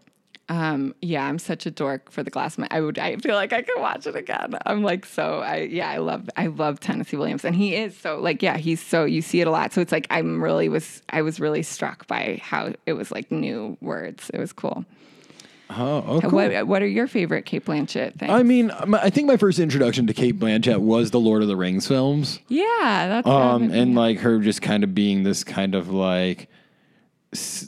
Um 0.49 0.95
yeah 1.01 1.25
i'm 1.25 1.39
such 1.39 1.65
a 1.65 1.71
dork 1.71 2.09
for 2.09 2.23
the 2.23 2.31
glassman. 2.31 2.67
i 2.71 2.79
would 2.79 2.97
i 2.97 3.17
feel 3.17 3.35
like 3.35 3.51
i 3.51 3.61
could 3.61 3.79
watch 3.81 4.07
it 4.07 4.15
again 4.15 4.57
i'm 4.65 4.81
like 4.81 5.05
so 5.05 5.39
i 5.41 5.57
yeah 5.57 5.89
i 5.89 5.97
love 5.97 6.29
i 6.37 6.47
love 6.47 6.79
tennessee 6.79 7.17
williams 7.17 7.43
and 7.43 7.53
he 7.55 7.75
is 7.75 7.97
so 7.97 8.17
like 8.19 8.41
yeah 8.41 8.55
he's 8.57 8.81
so 8.81 9.03
you 9.03 9.21
see 9.21 9.41
it 9.41 9.47
a 9.47 9.51
lot 9.51 9.73
so 9.73 9.81
it's 9.81 9.91
like 9.91 10.07
i'm 10.09 10.41
really 10.41 10.69
was 10.69 11.01
i 11.09 11.21
was 11.21 11.41
really 11.41 11.61
struck 11.63 12.07
by 12.07 12.39
how 12.41 12.71
it 12.85 12.93
was 12.93 13.11
like 13.11 13.29
new 13.29 13.77
words 13.81 14.31
it 14.33 14.39
was 14.39 14.53
cool 14.53 14.85
Oh, 15.69 16.01
oh 16.07 16.21
cool. 16.21 16.29
what 16.31 16.65
what 16.65 16.81
are 16.81 16.87
your 16.87 17.07
favorite 17.07 17.45
cate 17.45 17.65
blanchett 17.65 18.17
things 18.17 18.31
I 18.31 18.41
mean, 18.41 18.71
I 18.71 19.09
think 19.09 19.27
my 19.27 19.35
first 19.35 19.59
introduction 19.59 20.07
to 20.07 20.13
Cate 20.13 20.39
Blanchett 20.39 20.79
was 20.79 21.11
the 21.11 21.19
Lord 21.19 21.41
of 21.41 21.49
the 21.49 21.57
Rings 21.57 21.85
films. 21.85 22.39
yeah 22.47 23.07
that's 23.09 23.27
Um, 23.27 23.69
and 23.71 23.93
like 23.93 24.19
her 24.19 24.39
just 24.39 24.61
kind 24.61 24.85
of 24.85 24.95
being 24.95 25.23
this 25.23 25.43
kind 25.43 25.75
of 25.75 25.89
like, 25.91 26.47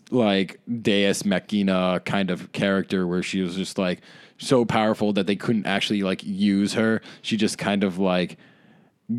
like 0.09 0.59
Deus 0.81 1.25
Machina 1.25 2.01
kind 2.05 2.31
of 2.31 2.51
character 2.51 3.05
where 3.05 3.23
she 3.23 3.41
was 3.41 3.55
just 3.55 3.77
like 3.77 4.01
so 4.37 4.63
powerful 4.65 5.13
that 5.13 5.27
they 5.27 5.35
couldn't 5.35 5.65
actually 5.65 6.01
like 6.01 6.23
use 6.23 6.73
her. 6.73 7.01
She 7.21 7.37
just 7.37 7.57
kind 7.57 7.83
of 7.83 7.99
like 7.99 8.37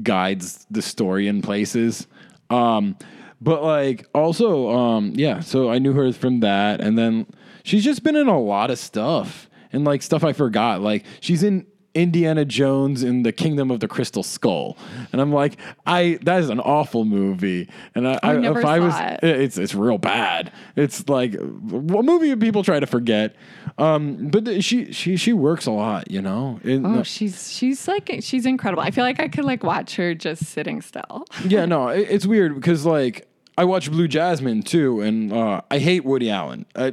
guides 0.03 0.67
the 0.71 0.83
story 0.83 1.29
in 1.29 1.43
places. 1.43 2.07
Um, 2.49 2.97
but 3.41 3.63
like 3.63 4.07
also, 4.15 4.71
um, 4.71 5.13
yeah. 5.15 5.41
So 5.41 5.71
I 5.71 5.79
knew 5.79 5.93
her 5.93 6.13
from 6.13 6.41
that, 6.41 6.81
and 6.81 6.99
then 6.99 7.27
she's 7.63 7.85
just 7.85 8.03
been 8.03 8.17
in 8.17 8.29
a 8.29 8.41
lot 8.41 8.71
of 8.71 8.79
stuff 8.79 9.49
and 9.73 9.85
like 9.85 10.03
stuff 10.03 10.25
I 10.25 10.33
forgot. 10.33 10.81
Like 10.81 11.05
she's 11.21 11.43
in 11.43 11.67
Indiana 11.95 12.45
Jones 12.45 13.03
in 13.03 13.23
the 13.23 13.33
Kingdom 13.33 13.71
of 13.71 13.81
the 13.81 13.89
Crystal 13.89 14.23
Skull, 14.23 14.77
and 15.13 15.21
I'm 15.21 15.33
like, 15.33 15.57
I 15.87 16.19
that 16.23 16.41
is 16.41 16.51
an 16.51 16.61
awful 16.61 17.05
movie, 17.05 17.69
and 17.95 18.07
I, 18.07 18.19
I 18.23 18.37
never 18.37 18.61
if 18.61 18.65
I 18.65 18.79
was, 18.79 18.95
it. 19.23 19.41
it's 19.41 19.59
it's 19.59 19.75
real 19.75 19.99
bad. 19.99 20.53
It's 20.77 21.09
like 21.09 21.35
a 21.35 21.45
movie 21.45 22.35
people 22.37 22.63
try 22.63 22.81
to 22.81 22.87
forget. 22.87 23.35
Um, 23.79 24.29
but 24.29 24.63
she 24.63 24.93
she 24.93 25.17
she 25.17 25.33
works 25.33 25.67
a 25.67 25.71
lot, 25.73 26.11
you 26.11 26.21
know. 26.23 26.61
In 26.65 26.85
Oh, 26.87 27.03
she's 27.03 27.53
she's 27.53 27.87
like 27.89 28.11
she's 28.21 28.47
incredible. 28.47 28.83
I 28.83 28.91
feel 28.91 29.05
like 29.05 29.21
I 29.21 29.29
could 29.29 29.45
like 29.45 29.63
watch 29.63 29.97
her 29.97 30.15
just 30.15 30.45
sitting 30.45 30.83
still. 30.83 31.25
yeah, 31.47 31.67
no, 31.67 31.89
it, 31.89 32.07
it's 32.11 32.27
weird 32.27 32.55
because 32.55 32.85
like 32.87 33.27
I 33.57 33.65
watch 33.65 33.91
Blue 33.91 34.09
Jasmine 34.09 34.63
too, 34.63 35.01
and 35.01 35.33
uh, 35.33 35.61
I 35.71 35.79
hate 35.79 36.05
Woody 36.05 36.31
Allen. 36.31 36.65
I, 36.75 36.87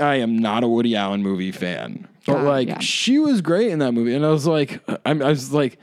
I 0.00 0.16
am 0.16 0.36
not 0.38 0.64
a 0.64 0.68
Woody 0.68 0.96
Allen 0.96 1.22
movie 1.22 1.52
fan, 1.52 2.08
but. 2.26 2.38
Uh, 2.38 2.42
like 2.42 2.68
yeah. 2.68 2.78
she 2.78 3.18
was 3.18 3.40
great 3.40 3.70
in 3.70 3.78
that 3.80 3.92
movie, 3.92 4.14
and 4.14 4.24
I 4.24 4.30
was 4.30 4.46
like, 4.46 4.82
I, 4.88 5.10
I 5.10 5.14
was 5.14 5.52
like. 5.52 5.78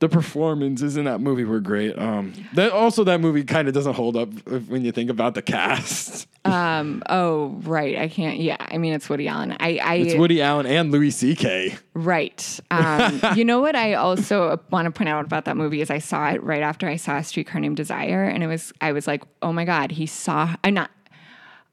The 0.00 0.08
performances 0.08 0.96
in 0.96 1.06
that 1.06 1.20
movie 1.20 1.42
were 1.42 1.58
great. 1.58 1.98
Um, 1.98 2.32
that 2.54 2.70
also 2.70 3.02
that 3.02 3.20
movie 3.20 3.42
kind 3.42 3.66
of 3.66 3.74
doesn't 3.74 3.94
hold 3.94 4.16
up 4.16 4.28
when 4.68 4.84
you 4.84 4.92
think 4.92 5.10
about 5.10 5.34
the 5.34 5.42
cast. 5.42 6.28
Um. 6.44 7.02
Oh, 7.08 7.48
right. 7.64 7.98
I 7.98 8.08
can't. 8.08 8.38
Yeah. 8.38 8.56
I 8.58 8.78
mean, 8.78 8.94
it's 8.94 9.08
Woody 9.10 9.28
Allen. 9.28 9.56
I. 9.60 9.78
I. 9.82 9.94
It's 9.96 10.14
Woody 10.14 10.40
Allen 10.40 10.66
and 10.66 10.90
Louis 10.90 11.10
C.K. 11.10 11.76
Right. 11.94 12.60
Um, 12.70 13.20
you 13.34 13.44
know 13.44 13.60
what 13.60 13.76
I 13.76 13.94
also 13.94 14.60
want 14.70 14.86
to 14.86 14.90
point 14.90 15.08
out 15.08 15.24
about 15.24 15.44
that 15.44 15.56
movie 15.56 15.80
is 15.80 15.90
I 15.90 15.98
saw 15.98 16.30
it 16.30 16.42
right 16.42 16.62
after 16.62 16.88
I 16.88 16.96
saw 16.96 17.18
A 17.18 17.24
Streetcar 17.24 17.60
Named 17.60 17.76
Desire, 17.76 18.24
and 18.24 18.42
it 18.42 18.46
was 18.46 18.72
I 18.80 18.92
was 18.92 19.06
like, 19.06 19.24
oh 19.42 19.52
my 19.52 19.64
god, 19.64 19.90
he 19.90 20.06
saw. 20.06 20.54
I'm 20.64 20.74
not. 20.74 20.90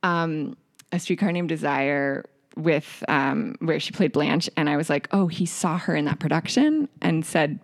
Um, 0.04 0.58
A 0.92 1.00
Streetcar 1.00 1.32
Named 1.32 1.50
Desire 1.50 2.26
with 2.56 3.04
um, 3.08 3.56
where 3.60 3.80
she 3.80 3.92
played 3.92 4.12
Blanche, 4.12 4.50
and 4.58 4.70
I 4.70 4.78
was 4.78 4.90
like, 4.90 5.08
oh, 5.12 5.28
he 5.28 5.46
saw 5.46 5.78
her 5.78 5.96
in 5.96 6.06
that 6.06 6.20
production 6.20 6.88
and 7.02 7.26
said, 7.26 7.60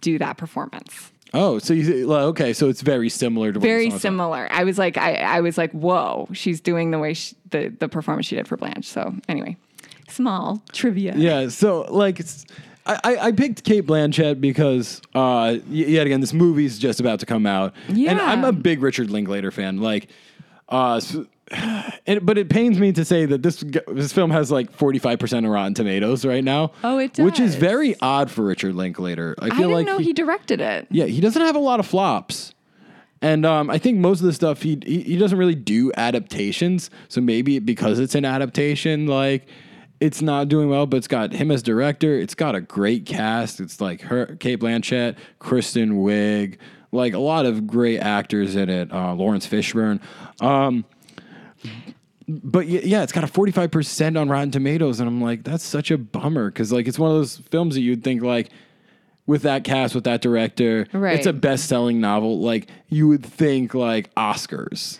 do 0.00 0.18
that 0.18 0.36
performance. 0.36 1.12
Oh, 1.34 1.58
so 1.58 1.74
you 1.74 2.06
well, 2.08 2.26
okay? 2.28 2.52
So 2.52 2.68
it's 2.68 2.82
very 2.82 3.08
similar 3.08 3.52
to 3.52 3.58
what 3.58 3.66
Very 3.66 3.90
similar. 3.90 4.48
I 4.50 4.64
was 4.64 4.78
like, 4.78 4.96
I, 4.96 5.14
I 5.16 5.40
was 5.40 5.58
like, 5.58 5.72
whoa, 5.72 6.28
she's 6.32 6.60
doing 6.60 6.92
the 6.92 6.98
way 6.98 7.14
she, 7.14 7.34
the 7.50 7.68
the 7.68 7.88
performance 7.88 8.26
she 8.26 8.36
did 8.36 8.46
for 8.46 8.56
Blanche. 8.56 8.86
So 8.86 9.12
anyway, 9.28 9.56
small 10.08 10.62
trivia. 10.72 11.14
Yeah, 11.16 11.48
so 11.48 11.82
like 11.90 12.20
it's, 12.20 12.46
I, 12.86 12.98
I 13.20 13.32
picked 13.32 13.64
Cate 13.64 13.84
Blanchett 13.84 14.40
because 14.40 15.02
uh 15.14 15.58
y- 15.68 15.86
yet 15.88 16.06
again 16.06 16.20
this 16.20 16.32
movie's 16.32 16.78
just 16.78 17.00
about 17.00 17.20
to 17.20 17.26
come 17.26 17.44
out, 17.44 17.74
yeah. 17.88 18.12
and 18.12 18.20
I'm 18.20 18.44
a 18.44 18.52
big 18.52 18.80
Richard 18.80 19.10
Linklater 19.10 19.50
fan. 19.50 19.80
Like, 19.80 20.08
uh, 20.68 20.96
s- 20.96 21.16
and, 22.06 22.24
but 22.24 22.38
it 22.38 22.48
pains 22.48 22.78
me 22.78 22.92
to 22.92 23.04
say 23.04 23.24
that 23.26 23.42
this 23.42 23.64
this 23.88 24.12
film 24.12 24.30
has 24.30 24.50
like 24.50 24.70
45 24.72 25.18
percent 25.18 25.46
of 25.46 25.52
Rotten 25.52 25.74
Tomatoes 25.74 26.24
right 26.24 26.42
now. 26.42 26.72
Oh, 26.82 26.98
it 26.98 27.14
does. 27.14 27.24
which 27.24 27.40
is 27.40 27.54
very 27.54 27.94
odd 28.00 28.30
for 28.30 28.42
Richard 28.42 28.74
Linklater. 28.74 29.34
I 29.38 29.46
I 29.46 29.48
feel 29.50 29.58
didn't 29.58 29.72
like 29.72 29.86
know 29.86 29.98
he, 29.98 30.12
directed 30.12 30.60
it. 30.60 30.86
yeah, 30.90 31.04
he 31.04 31.20
doesn't 31.20 31.42
have 31.42 31.56
a 31.56 31.60
lot 31.60 31.78
of 31.80 31.86
flops. 31.86 32.52
And 33.22 33.46
um, 33.46 33.70
I 33.70 33.78
think 33.78 33.98
most 33.98 34.20
of 34.20 34.26
the 34.26 34.32
stuff 34.32 34.62
he, 34.62 34.78
he 34.84 35.02
he 35.02 35.16
doesn't 35.16 35.38
really 35.38 35.54
do 35.54 35.92
adaptations. 35.96 36.90
So 37.08 37.20
maybe 37.20 37.58
because 37.60 37.98
it's 37.98 38.14
an 38.14 38.24
adaptation, 38.24 39.06
like 39.06 39.46
it's 40.00 40.20
not 40.20 40.48
doing 40.48 40.68
well. 40.68 40.84
But 40.86 40.98
it's 40.98 41.08
got 41.08 41.32
him 41.32 41.50
as 41.50 41.62
director. 41.62 42.18
It's 42.18 42.34
got 42.34 42.54
a 42.54 42.60
great 42.60 43.06
cast. 43.06 43.60
It's 43.60 43.80
like 43.80 44.02
her, 44.02 44.36
Cate 44.36 44.60
Blanchett, 44.60 45.16
Kristen 45.38 46.02
Wiig, 46.02 46.58
like 46.92 47.14
a 47.14 47.18
lot 47.18 47.46
of 47.46 47.66
great 47.66 48.00
actors 48.00 48.54
in 48.56 48.68
it. 48.68 48.92
Uh, 48.92 49.14
Laurence 49.14 49.46
Fishburne. 49.46 50.00
Um, 50.42 50.84
but 52.28 52.66
yeah, 52.66 53.02
it's 53.02 53.12
got 53.12 53.24
a 53.24 53.28
45% 53.28 54.20
on 54.20 54.28
Rotten 54.28 54.50
Tomatoes. 54.50 54.98
And 55.00 55.08
I'm 55.08 55.20
like, 55.20 55.44
that's 55.44 55.64
such 55.64 55.90
a 55.90 55.98
bummer. 55.98 56.50
Cause 56.50 56.72
like, 56.72 56.88
it's 56.88 56.98
one 56.98 57.10
of 57.10 57.16
those 57.16 57.36
films 57.36 57.74
that 57.74 57.82
you'd 57.82 58.02
think 58.04 58.22
like, 58.22 58.50
with 59.26 59.42
that 59.42 59.64
cast, 59.64 59.94
with 59.94 60.04
that 60.04 60.20
director, 60.22 60.86
Right. 60.92 61.16
it's 61.16 61.26
a 61.26 61.32
best-selling 61.32 62.00
novel. 62.00 62.38
Like 62.40 62.68
you 62.88 63.08
would 63.08 63.24
think, 63.26 63.74
like 63.74 64.14
Oscars. 64.14 64.98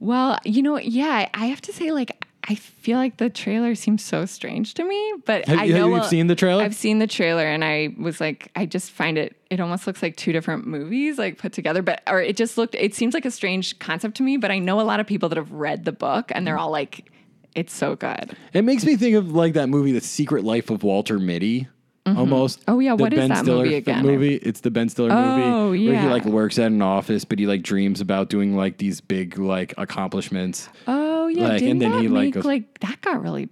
Well, 0.00 0.38
you 0.44 0.62
know, 0.62 0.78
yeah, 0.78 1.28
I 1.34 1.46
have 1.46 1.60
to 1.62 1.72
say, 1.72 1.90
like, 1.92 2.24
I 2.44 2.54
feel 2.54 2.96
like 2.96 3.18
the 3.18 3.28
trailer 3.28 3.74
seems 3.74 4.02
so 4.02 4.24
strange 4.24 4.74
to 4.74 4.84
me, 4.84 5.12
but 5.26 5.46
Have 5.46 5.58
I 5.58 5.66
have 5.66 5.76
know 5.76 6.02
seen 6.02 6.28
the 6.28 6.34
trailer? 6.34 6.62
I've 6.62 6.74
seen 6.74 6.98
the 6.98 7.06
trailer, 7.06 7.44
and 7.44 7.62
I 7.62 7.94
was 7.98 8.20
like, 8.20 8.50
I 8.56 8.64
just 8.64 8.90
find 8.90 9.18
it. 9.18 9.36
It 9.50 9.60
almost 9.60 9.86
looks 9.86 10.02
like 10.02 10.16
two 10.16 10.32
different 10.32 10.66
movies, 10.66 11.18
like 11.18 11.36
put 11.38 11.52
together. 11.52 11.82
But 11.82 12.02
or 12.06 12.22
it 12.22 12.36
just 12.36 12.56
looked. 12.56 12.74
It 12.74 12.94
seems 12.94 13.12
like 13.12 13.24
a 13.24 13.30
strange 13.30 13.78
concept 13.78 14.16
to 14.16 14.22
me. 14.22 14.36
But 14.36 14.50
I 14.50 14.58
know 14.58 14.80
a 14.80 14.82
lot 14.82 15.00
of 15.00 15.06
people 15.06 15.28
that 15.28 15.36
have 15.36 15.52
read 15.52 15.84
the 15.84 15.92
book, 15.92 16.32
and 16.34 16.46
they're 16.46 16.58
all 16.58 16.70
like, 16.70 17.10
"It's 17.54 17.74
so 17.74 17.96
good." 17.96 18.36
It 18.52 18.62
makes 18.62 18.84
me 18.84 18.96
think 18.96 19.16
of 19.16 19.32
like 19.32 19.54
that 19.54 19.68
movie, 19.68 19.92
The 19.92 20.00
Secret 20.00 20.44
Life 20.44 20.70
of 20.70 20.82
Walter 20.82 21.18
Mitty. 21.18 21.68
Almost. 22.16 22.62
Oh, 22.68 22.78
yeah, 22.80 22.96
The 22.96 23.02
what 23.02 23.12
is 23.12 23.18
Ben 23.18 23.28
that 23.30 23.38
Stiller 23.44 23.64
movie 23.64 23.74
again? 23.76 24.04
Movie. 24.04 24.34
It's 24.36 24.60
the 24.60 24.70
Ben 24.70 24.88
Stiller 24.88 25.10
Oh, 25.12 25.70
movie 25.72 25.88
where 25.88 26.00
he 26.00 26.06
like 26.08 26.24
works 26.24 26.58
at 26.58 26.66
an 26.66 26.80
office, 26.82 27.24
but 27.24 27.38
he 27.38 27.46
like 27.46 27.62
dreams 27.62 28.00
about 28.00 28.28
doing 28.30 28.56
like 28.56 28.78
these 28.78 29.00
big 29.00 29.38
like 29.38 29.74
accomplishments. 29.76 30.68
Oh 30.86 31.28
yeah, 31.28 31.48
Like, 31.48 31.62
and 31.62 31.80
then 31.82 31.92
he, 32.00 32.08
like, 32.08 32.24
make 32.26 32.34
goes- 32.34 32.44
like 32.44 32.78
that 32.80 33.00
got 33.00 33.22
really 33.22 33.48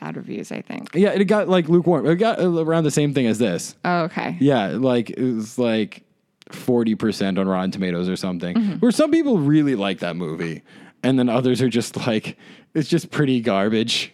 bad 0.00 0.16
reviews? 0.16 0.52
I 0.52 0.60
think. 0.60 0.90
Yeah, 0.94 1.10
it 1.10 1.24
got 1.24 1.48
like 1.48 1.68
lukewarm. 1.68 2.06
It 2.06 2.16
got 2.16 2.38
around 2.40 2.84
the 2.84 2.90
same 2.90 3.14
thing 3.14 3.26
as 3.26 3.38
this. 3.38 3.74
Oh, 3.84 4.02
okay. 4.02 4.36
Yeah, 4.40 4.68
like 4.68 5.10
it 5.10 5.32
was 5.34 5.58
like 5.58 6.02
forty 6.50 6.94
percent 6.94 7.38
on 7.38 7.48
Rotten 7.48 7.70
Tomatoes 7.70 8.08
or 8.08 8.16
something. 8.16 8.54
Mm-hmm. 8.56 8.72
Where 8.78 8.92
some 8.92 9.10
people 9.10 9.38
really 9.38 9.74
like 9.76 10.00
that 10.00 10.16
movie, 10.16 10.62
and 11.02 11.18
then 11.18 11.28
others 11.28 11.62
are 11.62 11.68
just 11.70 11.96
like, 12.06 12.36
it's 12.74 12.88
just 12.88 13.10
pretty 13.10 13.40
garbage. 13.40 14.12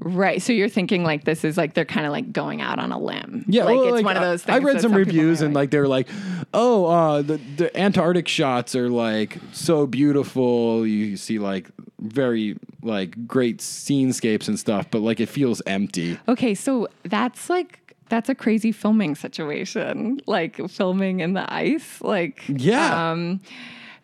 Right. 0.00 0.42
So 0.42 0.52
you're 0.52 0.68
thinking 0.68 1.04
like 1.04 1.24
this 1.24 1.44
is 1.44 1.56
like 1.56 1.74
they're 1.74 1.84
kind 1.84 2.06
of 2.06 2.12
like 2.12 2.32
going 2.32 2.60
out 2.60 2.78
on 2.78 2.90
a 2.92 2.98
limb. 2.98 3.44
Yeah, 3.46 3.64
like 3.64 3.76
well, 3.76 3.94
it's 3.94 4.04
one 4.04 4.16
of 4.16 4.22
those 4.22 4.42
I- 4.42 4.46
things. 4.46 4.60
I 4.62 4.64
read 4.66 4.76
that 4.76 4.82
some 4.82 4.94
reviews 4.94 5.42
and 5.42 5.54
like 5.54 5.70
they're 5.70 5.86
like, 5.88 6.08
"Oh, 6.52 6.86
uh, 6.86 7.22
the 7.22 7.38
the 7.56 7.76
Antarctic 7.78 8.26
shots 8.28 8.74
are 8.74 8.88
like 8.88 9.38
so 9.52 9.86
beautiful. 9.86 10.86
You 10.86 11.16
see 11.16 11.38
like 11.38 11.70
very 12.00 12.56
like 12.82 13.26
great 13.28 13.60
scenescapes 13.60 14.48
and 14.48 14.58
stuff, 14.58 14.90
but 14.90 15.02
like 15.02 15.20
it 15.20 15.28
feels 15.28 15.62
empty." 15.66 16.18
Okay, 16.26 16.54
so 16.54 16.88
that's 17.04 17.48
like 17.48 17.78
that's 18.08 18.28
a 18.28 18.34
crazy 18.34 18.72
filming 18.72 19.14
situation, 19.14 20.20
like 20.26 20.56
filming 20.68 21.20
in 21.20 21.34
the 21.34 21.50
ice. 21.52 22.00
Like 22.02 22.42
Yeah. 22.48 23.12
um, 23.12 23.40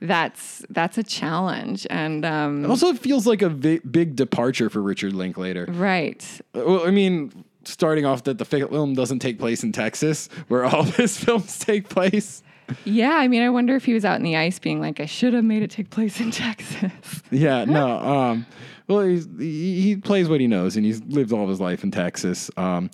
that's 0.01 0.65
that's 0.71 0.97
a 0.99 1.03
challenge, 1.03 1.87
and 1.91 2.25
um, 2.25 2.65
Also, 2.71 2.89
it 2.89 2.99
feels 2.99 3.27
like 3.27 3.43
a 3.43 3.49
vi- 3.49 3.81
big 3.81 4.17
departure 4.17 4.71
for 4.71 4.81
Richard 4.83 5.13
Linklater. 5.13 5.67
right. 5.71 6.25
Well, 6.55 6.87
I 6.87 6.91
mean, 6.91 7.45
starting 7.65 8.05
off 8.07 8.25
that 8.25 8.39
the 8.39 8.45
film 8.45 8.95
doesn't 8.95 9.19
take 9.19 9.39
place 9.39 9.63
in 9.63 9.73
Texas, 9.73 10.29
where 10.49 10.65
all 10.65 10.83
his 11.01 11.17
films 11.19 11.59
take 11.59 11.89
place. 11.89 12.43
Yeah, 12.85 13.13
I 13.15 13.29
mean, 13.29 13.41
I 13.43 13.49
wonder 13.49 13.77
if 13.77 13.87
he 13.87 13.95
was 13.95 14.05
out 14.05 14.17
in 14.17 14.23
the 14.23 14.37
ice, 14.37 14.59
being 14.59 14.79
like, 14.81 15.01
I 15.01 15.07
should 15.07 15.33
have 15.33 15.43
made 15.45 15.63
it 15.63 15.71
take 15.71 15.89
place 15.91 16.21
in 16.21 16.31
Texas. 16.45 16.93
Yeah, 17.31 17.65
no. 17.65 17.99
Um, 17.99 18.47
well, 18.89 19.01
he's, 19.07 19.27
he, 19.39 19.81
he 19.81 19.97
plays 19.97 20.29
what 20.29 20.41
he 20.41 20.47
knows, 20.47 20.77
and 20.77 20.85
he's 20.85 21.03
lived 21.05 21.33
all 21.33 21.43
of 21.45 21.49
his 21.49 21.61
life 21.61 21.83
in 21.83 21.91
Texas. 21.91 22.51
Um, 22.59 22.91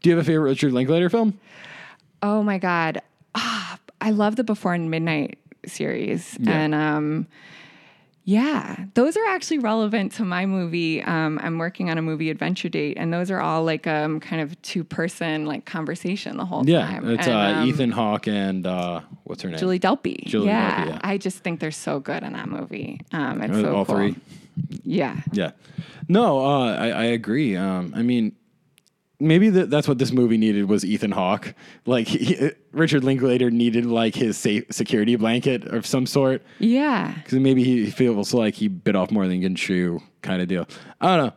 do 0.00 0.10
you 0.10 0.16
have 0.16 0.24
a 0.24 0.26
favorite 0.26 0.48
Richard 0.50 0.72
Linklater 0.72 1.10
film? 1.10 1.38
Oh 2.22 2.42
my 2.44 2.58
God. 2.58 3.02
Ah, 3.34 3.78
I 4.00 4.10
love 4.10 4.36
the 4.36 4.44
Before 4.44 4.74
and 4.74 4.90
Midnight 4.90 5.38
series. 5.68 6.36
Yeah. 6.40 6.52
And 6.52 6.74
um, 6.74 7.26
yeah, 8.24 8.86
those 8.94 9.16
are 9.16 9.24
actually 9.28 9.58
relevant 9.60 10.10
to 10.14 10.24
my 10.24 10.46
movie. 10.46 11.00
Um, 11.00 11.38
I'm 11.40 11.58
working 11.58 11.90
on 11.90 11.98
a 11.98 12.02
movie 12.02 12.28
Adventure 12.28 12.68
Date, 12.68 12.96
and 12.98 13.12
those 13.12 13.30
are 13.30 13.38
all 13.40 13.62
like 13.62 13.86
um, 13.86 14.18
kind 14.18 14.42
of 14.42 14.60
two 14.62 14.82
person 14.82 15.46
like 15.46 15.64
conversation 15.64 16.36
the 16.36 16.44
whole 16.44 16.68
Yeah, 16.68 16.80
time. 16.86 17.06
Yeah, 17.06 17.14
it's 17.14 17.26
And, 17.28 17.36
uh, 17.36 17.60
um, 17.60 17.68
Ethan 17.68 17.90
Hawke 17.92 18.26
and 18.26 18.66
uh, 18.66 19.02
what's 19.24 19.42
her 19.42 19.48
name? 19.50 19.58
Julie 19.58 19.78
Delpy. 19.78 20.24
Julie 20.26 20.46
yeah, 20.48 20.84
Delpy, 20.84 20.88
yeah. 20.88 21.00
I 21.04 21.18
just 21.18 21.38
think 21.38 21.60
they're 21.60 21.70
so 21.70 22.00
good 22.00 22.24
in 22.24 22.32
that 22.32 22.48
movie. 22.48 23.00
Um, 23.12 23.42
it's 23.42 23.54
Uh, 23.58 23.62
so 23.62 23.76
all 23.76 23.84
cool. 23.84 23.94
three. 23.94 24.16
Yeah. 24.84 25.20
Yeah. 25.32 25.52
No, 26.08 26.40
uh, 26.44 26.74
I, 26.74 26.88
I 26.88 27.04
agree. 27.04 27.54
Um, 27.56 27.92
I 27.94 28.02
mean, 28.02 28.32
maybe 29.20 29.50
th- 29.50 29.68
that's 29.68 29.88
what 29.88 29.98
this 29.98 30.12
movie 30.12 30.36
needed 30.36 30.68
was 30.68 30.84
Ethan 30.84 31.12
Hawke. 31.12 31.54
Like 31.86 32.06
he, 32.08 32.50
Richard 32.72 33.04
Linklater 33.04 33.50
needed 33.50 33.86
like 33.86 34.14
his 34.14 34.36
security 34.70 35.16
blanket 35.16 35.64
of 35.66 35.86
some 35.86 36.06
sort 36.06 36.42
Yeah. 36.58 37.12
because 37.16 37.38
maybe 37.38 37.64
he 37.64 37.90
feels 37.90 38.34
like 38.34 38.54
he 38.54 38.68
bit 38.68 38.94
off 38.96 39.10
more 39.10 39.24
than 39.26 39.36
he 39.36 39.42
can 39.42 39.54
chew, 39.56 40.00
kind 40.22 40.42
of 40.42 40.48
deal. 40.48 40.66
I 41.00 41.16
don't 41.16 41.26
know. 41.26 41.32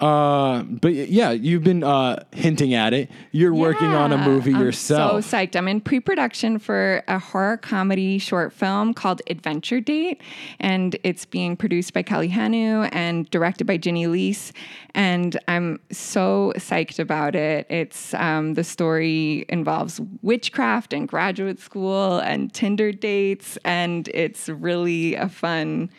Uh, 0.00 0.62
but 0.62 0.94
yeah, 0.94 1.30
you've 1.30 1.62
been 1.62 1.84
uh, 1.84 2.24
hinting 2.32 2.72
at 2.72 2.94
it. 2.94 3.10
You're 3.32 3.54
working 3.54 3.88
on 3.88 4.12
a 4.12 4.18
movie 4.18 4.54
I'm 4.54 4.60
yourself. 4.60 5.24
so 5.24 5.36
psyched. 5.36 5.56
I'm 5.56 5.68
in 5.68 5.80
pre-production 5.82 6.58
for 6.58 7.02
a 7.06 7.18
horror 7.18 7.58
comedy 7.58 8.18
short 8.18 8.52
film 8.52 8.94
called 8.94 9.20
Adventure 9.28 9.80
Date, 9.80 10.22
and 10.58 10.96
it's 11.04 11.26
being 11.26 11.54
produced 11.54 11.92
by 11.92 12.02
Kelly 12.02 12.28
Hanu 12.28 12.84
and 12.92 13.28
directed 13.30 13.66
by 13.66 13.76
Ginny 13.76 14.06
Leese. 14.06 14.52
And 14.94 15.38
I'm 15.48 15.78
so 15.92 16.54
psyched 16.56 16.98
about 16.98 17.34
it. 17.34 17.66
It's 17.68 18.14
um, 18.14 18.54
the 18.54 18.64
story 18.64 19.44
involves 19.50 20.00
witchcraft 20.22 20.94
and 20.94 21.06
graduate 21.06 21.60
school 21.60 22.18
and 22.20 22.52
Tinder 22.52 22.92
dates, 22.92 23.58
and 23.64 24.08
it's 24.08 24.48
really 24.48 25.14
a 25.14 25.28
fun. 25.28 25.90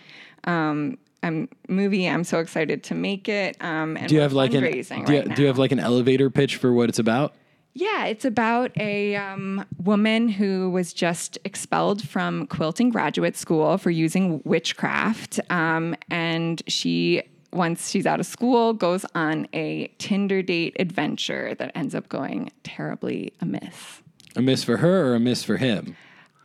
Um, 0.46 0.98
um, 1.24 1.50
movie. 1.68 2.08
I'm 2.08 2.24
so 2.24 2.40
excited 2.40 2.84
to 2.86 2.96
make 2.96 3.30
it. 3.30 3.58
Um, 3.62 3.98
and 3.98 4.08
do 4.08 4.16
you 4.16 4.22
have 4.22 4.34
like 4.34 4.54
an 4.54 4.64
do 4.64 4.70
you, 4.78 4.84
right 4.90 5.36
do 5.36 5.42
you 5.42 5.48
have 5.48 5.58
like 5.58 5.72
an 5.72 5.80
elevator 5.80 6.30
pitch 6.30 6.58
for 6.58 6.74
what 6.74 6.90
it's 6.90 7.00
about? 7.00 7.34
Yeah, 7.74 8.06
it's 8.06 8.26
about 8.26 8.78
a 8.78 9.16
um, 9.16 9.66
woman 9.78 10.28
who 10.28 10.70
was 10.72 10.92
just 10.92 11.38
expelled 11.46 12.06
from 12.08 12.48
quilting 12.48 12.90
graduate 12.90 13.38
school 13.38 13.78
for 13.78 13.90
using 13.90 14.42
witchcraft. 14.44 15.40
Um, 15.50 15.96
and 16.10 16.62
she, 16.68 17.24
once 17.54 17.90
she's 17.90 18.06
out 18.06 18.20
of 18.20 18.26
school, 18.26 18.74
goes 18.74 19.06
on 19.16 19.48
a 19.54 19.88
Tinder 20.00 20.42
date 20.42 20.76
adventure 20.80 21.56
that 21.56 21.72
ends 21.74 21.96
up 21.96 22.10
going 22.10 22.52
terribly 22.64 23.34
amiss. 23.40 24.02
A 24.36 24.42
miss 24.42 24.66
for 24.66 24.78
her 24.78 25.12
or 25.12 25.16
a 25.16 25.20
miss 25.20 25.44
for 25.44 25.56
him? 25.56 25.96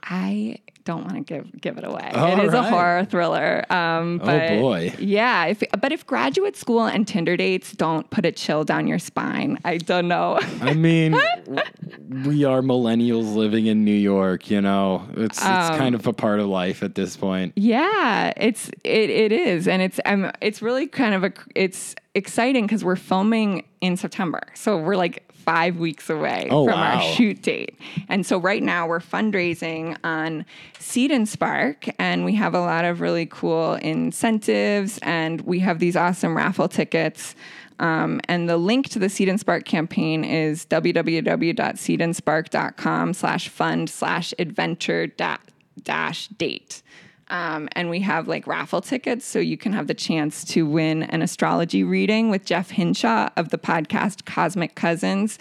I 0.09 0.59
don't 0.85 1.03
want 1.03 1.14
to 1.16 1.21
give 1.23 1.61
give 1.61 1.79
it 1.79 1.85
away. 1.85 2.12
All 2.14 2.38
it 2.38 2.45
is 2.45 2.55
a 2.55 2.62
horror 2.62 3.05
thriller. 3.05 3.64
Um, 3.73 4.21
Oh, 4.23 4.61
boy. 4.61 4.95
Yeah, 5.01 5.47
if, 5.47 5.64
but 5.81 5.90
if 5.90 6.07
graduate 6.07 6.57
school 6.57 6.85
and 6.85 7.09
Tinder 7.09 7.37
dates 7.37 7.73
don't 7.73 8.09
put 8.11 8.25
a 8.25 8.31
chill 8.31 8.62
down 8.62 8.87
your 8.87 9.01
spine, 9.01 9.59
I 9.64 9.79
don't 9.79 10.07
know. 10.07 10.38
I 10.61 10.75
mean, 10.75 11.12
we 12.25 12.45
are 12.45 12.61
millennials 12.62 13.35
living 13.35 13.66
in 13.66 13.85
New 13.85 13.90
York. 13.95 14.49
You 14.51 14.61
know, 14.61 15.07
it's 15.16 15.38
it's 15.38 15.45
Um, 15.45 15.77
kind 15.79 15.95
of 15.95 16.07
a 16.07 16.12
part 16.12 16.38
of 16.40 16.47
life 16.47 16.83
at 16.85 16.95
this 16.95 17.16
point. 17.16 17.53
Yeah, 17.57 18.33
it's 18.37 18.69
it, 18.85 19.11
it 19.11 19.33
is, 19.33 19.66
and 19.66 19.83
it's 19.83 19.99
um 20.07 20.31
it's 20.40 20.62
really 20.62 20.87
kind 20.87 21.14
of 21.14 21.25
a 21.25 21.33
it's 21.57 21.97
exciting 22.14 22.64
because 22.64 22.85
we're 22.85 22.97
filming 22.97 23.64
in 23.81 23.97
September, 23.97 24.40
so 24.55 24.79
we're 24.79 24.97
like 24.97 25.25
five 25.46 25.78
weeks 25.78 26.11
away 26.11 26.48
Oh, 26.50 26.66
from 26.66 26.78
our 26.78 27.00
shoot 27.14 27.40
date, 27.40 27.78
and 28.11 28.26
so 28.26 28.37
right 28.38 28.62
now 28.62 28.87
we're 28.87 29.00
fundraising 29.00 29.96
on 30.04 30.44
Seed 30.78 31.11
and 31.11 31.26
Spark, 31.26 31.87
and 31.98 32.26
we 32.26 32.35
have 32.35 32.54
a 32.54 32.61
lot 32.61 32.85
of 32.85 33.00
really 33.00 33.24
cool 33.26 33.74
incentives, 33.76 34.98
and 35.02 35.40
we 35.42 35.61
have 35.61 35.78
these 35.78 35.96
awesome 35.96 36.37
raffle 36.37 36.68
tickets. 36.68 37.35
Um, 37.78 38.22
and 38.26 38.48
the 38.48 38.56
link 38.56 38.88
to 38.90 38.98
the 38.98 39.09
Seed 39.11 39.28
and 39.28 39.38
Spark 39.38 39.64
campaign 39.66 40.24
is 40.24 40.64
www.seedandspark.com 40.66 43.14
slash 43.14 43.48
fund 43.48 43.90
slash 43.90 44.35
adventure 44.38 45.06
da- 45.06 45.37
dash 45.82 46.28
date. 46.28 46.82
Um, 47.29 47.69
and 47.73 47.91
we 47.91 48.01
have 48.01 48.29
like 48.29 48.47
raffle 48.47 48.81
tickets, 48.81 49.27
so 49.27 49.41
you 49.41 49.57
can 49.57 49.73
have 49.73 49.89
the 49.89 49.95
chance 49.95 50.45
to 50.45 50.65
win 50.65 51.03
an 51.03 51.23
astrology 51.23 51.83
reading 51.83 52.31
with 52.31 52.45
Jeff 52.45 52.71
Hinshaw 52.71 53.31
of 53.37 53.49
the 53.49 53.59
podcast 53.59 54.27
Cosmic 54.27 54.77
Cousins, 54.77 55.39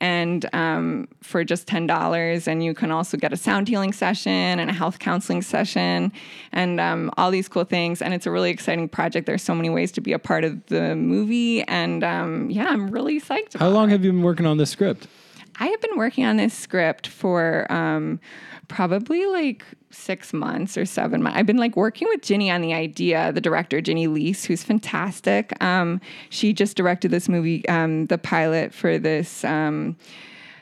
and 0.00 0.52
um, 0.52 1.06
for 1.22 1.44
just 1.44 1.68
ten 1.68 1.86
dollars. 1.86 2.48
And 2.48 2.64
you 2.64 2.74
can 2.74 2.90
also 2.90 3.16
get 3.16 3.32
a 3.32 3.36
sound 3.36 3.68
healing 3.68 3.92
session 3.92 4.32
and 4.32 4.68
a 4.68 4.72
health 4.72 4.98
counseling 4.98 5.42
session, 5.42 6.12
and 6.50 6.80
um, 6.80 7.10
all 7.16 7.30
these 7.30 7.48
cool 7.48 7.64
things. 7.64 8.02
And 8.02 8.12
it's 8.14 8.26
a 8.26 8.32
really 8.32 8.50
exciting 8.50 8.88
project. 8.88 9.26
There's 9.26 9.42
so 9.42 9.54
many 9.54 9.70
ways 9.70 9.92
to 9.92 10.00
be 10.00 10.12
a 10.12 10.18
part 10.18 10.42
of 10.42 10.66
the 10.66 10.96
movie, 10.96 11.62
and 11.62 12.02
um, 12.02 12.50
yeah, 12.50 12.66
I'm 12.66 12.90
really 12.90 13.20
psyched. 13.20 13.54
About 13.54 13.60
How 13.60 13.68
long 13.68 13.90
it. 13.90 13.92
have 13.92 14.04
you 14.04 14.10
been 14.10 14.22
working 14.22 14.46
on 14.46 14.56
this 14.56 14.70
script? 14.70 15.06
I 15.60 15.66
have 15.66 15.80
been 15.80 15.96
working 15.96 16.24
on 16.24 16.36
this 16.36 16.54
script 16.54 17.08
for 17.08 17.70
um, 17.70 18.20
probably 18.68 19.26
like 19.26 19.64
six 19.90 20.32
months 20.32 20.76
or 20.76 20.84
seven 20.84 21.22
months. 21.22 21.38
I've 21.38 21.46
been 21.46 21.56
like 21.56 21.76
working 21.76 22.06
with 22.08 22.22
Ginny 22.22 22.50
on 22.50 22.60
the 22.60 22.74
idea, 22.74 23.32
the 23.32 23.40
director, 23.40 23.80
Ginny 23.80 24.06
Leese, 24.06 24.44
who's 24.44 24.62
fantastic. 24.62 25.60
Um, 25.62 26.00
she 26.30 26.52
just 26.52 26.76
directed 26.76 27.10
this 27.10 27.28
movie, 27.28 27.66
um, 27.68 28.06
the 28.06 28.18
pilot 28.18 28.72
for 28.72 28.98
this. 28.98 29.44
Um, 29.44 29.96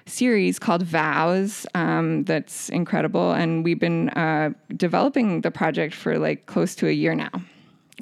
series 0.08 0.60
called 0.60 0.84
Vows 0.84 1.66
um, 1.74 2.22
that's 2.24 2.68
incredible. 2.68 3.32
And 3.32 3.64
we've 3.64 3.80
been 3.80 4.10
uh, 4.10 4.50
developing 4.76 5.40
the 5.40 5.50
project 5.50 5.94
for 5.94 6.18
like 6.18 6.46
close 6.46 6.74
to 6.76 6.88
a 6.88 6.92
year 6.92 7.14
now. 7.14 7.30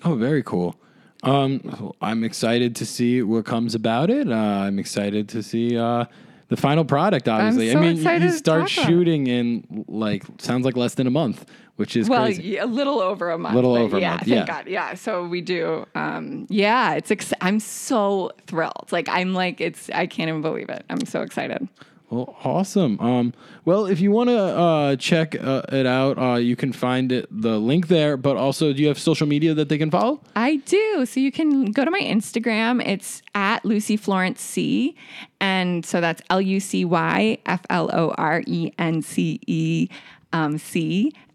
Oh, 0.04 0.14
very 0.14 0.42
cool. 0.42 0.76
Um, 1.22 1.94
I'm 2.02 2.22
excited 2.22 2.76
to 2.76 2.86
see 2.86 3.22
what 3.22 3.46
comes 3.46 3.74
about 3.74 4.10
it. 4.10 4.30
Uh, 4.30 4.34
I'm 4.34 4.78
excited 4.78 5.28
to 5.30 5.42
see 5.42 5.78
uh, 5.78 6.04
the 6.48 6.56
final 6.56 6.84
product. 6.84 7.28
Obviously, 7.28 7.72
so 7.72 7.78
I 7.78 7.80
mean, 7.82 7.96
you 7.96 8.30
start 8.30 8.68
talk 8.68 8.72
about 8.76 8.84
it. 8.84 8.92
shooting 8.92 9.26
in 9.26 9.84
like 9.88 10.24
sounds 10.38 10.64
like 10.64 10.76
less 10.76 10.94
than 10.94 11.06
a 11.06 11.10
month, 11.10 11.46
which 11.76 11.96
is 11.96 12.08
Well, 12.08 12.24
crazy. 12.24 12.58
a 12.58 12.66
little 12.66 13.00
over 13.00 13.30
a 13.30 13.38
month. 13.38 13.54
Little 13.54 13.74
over 13.76 13.96
a 13.96 14.00
yeah, 14.00 14.10
month, 14.10 14.20
Thank 14.22 14.30
yeah. 14.34 14.46
God. 14.46 14.66
Yeah. 14.68 14.94
So 14.94 15.26
we 15.26 15.40
do. 15.40 15.86
Um, 15.94 16.46
yeah. 16.48 16.94
It's. 16.94 17.10
Ex- 17.10 17.32
I'm 17.40 17.60
so 17.60 18.30
thrilled. 18.46 18.88
Like 18.92 19.08
I'm 19.08 19.34
like 19.34 19.60
it's. 19.60 19.90
I 19.90 20.06
can't 20.06 20.28
even 20.28 20.42
believe 20.42 20.68
it. 20.68 20.84
I'm 20.90 21.04
so 21.06 21.22
excited. 21.22 21.66
Well, 22.10 22.36
awesome. 22.44 23.00
Um, 23.00 23.34
well, 23.64 23.86
if 23.86 24.00
you 24.00 24.12
want 24.12 24.28
to 24.28 24.38
uh, 24.38 24.96
check 24.96 25.34
uh, 25.34 25.62
it 25.72 25.86
out, 25.86 26.18
uh, 26.18 26.36
you 26.36 26.54
can 26.54 26.72
find 26.72 27.10
it 27.10 27.26
the 27.30 27.58
link 27.58 27.88
there. 27.88 28.16
But 28.16 28.36
also, 28.36 28.72
do 28.72 28.82
you 28.82 28.88
have 28.88 28.98
social 28.98 29.26
media 29.26 29.54
that 29.54 29.68
they 29.68 29.78
can 29.78 29.90
follow? 29.90 30.20
I 30.36 30.56
do. 30.56 31.06
So 31.06 31.18
you 31.18 31.32
can 31.32 31.72
go 31.72 31.84
to 31.84 31.90
my 31.90 32.00
Instagram. 32.00 32.86
It's 32.86 33.22
at 33.34 33.64
Lucy 33.64 33.96
Florence 33.96 34.40
C, 34.40 34.94
and 35.40 35.84
so 35.84 36.00
that's 36.00 36.22
L 36.30 36.40
U 36.40 36.60
C 36.60 36.84
Y 36.84 37.38
F 37.46 37.62
L 37.70 37.90
O 37.92 38.14
R 38.16 38.42
E 38.46 38.72
N 38.78 39.02
C 39.02 39.40
E 39.46 39.88
um, 40.34 40.60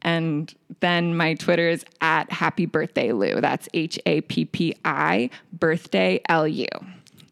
And 0.02 0.54
then 0.82 1.16
my 1.16 1.34
Twitter 1.36 1.70
is 1.70 1.86
at 2.02 2.32
Happy 2.32 2.66
Birthday 2.66 3.12
Lou. 3.14 3.42
That's 3.42 3.68
H 3.74 3.98
A 4.06 4.22
P 4.22 4.46
P 4.46 4.76
I 4.86 5.30
Birthday 5.54 6.22
L 6.28 6.48
U. 6.48 6.68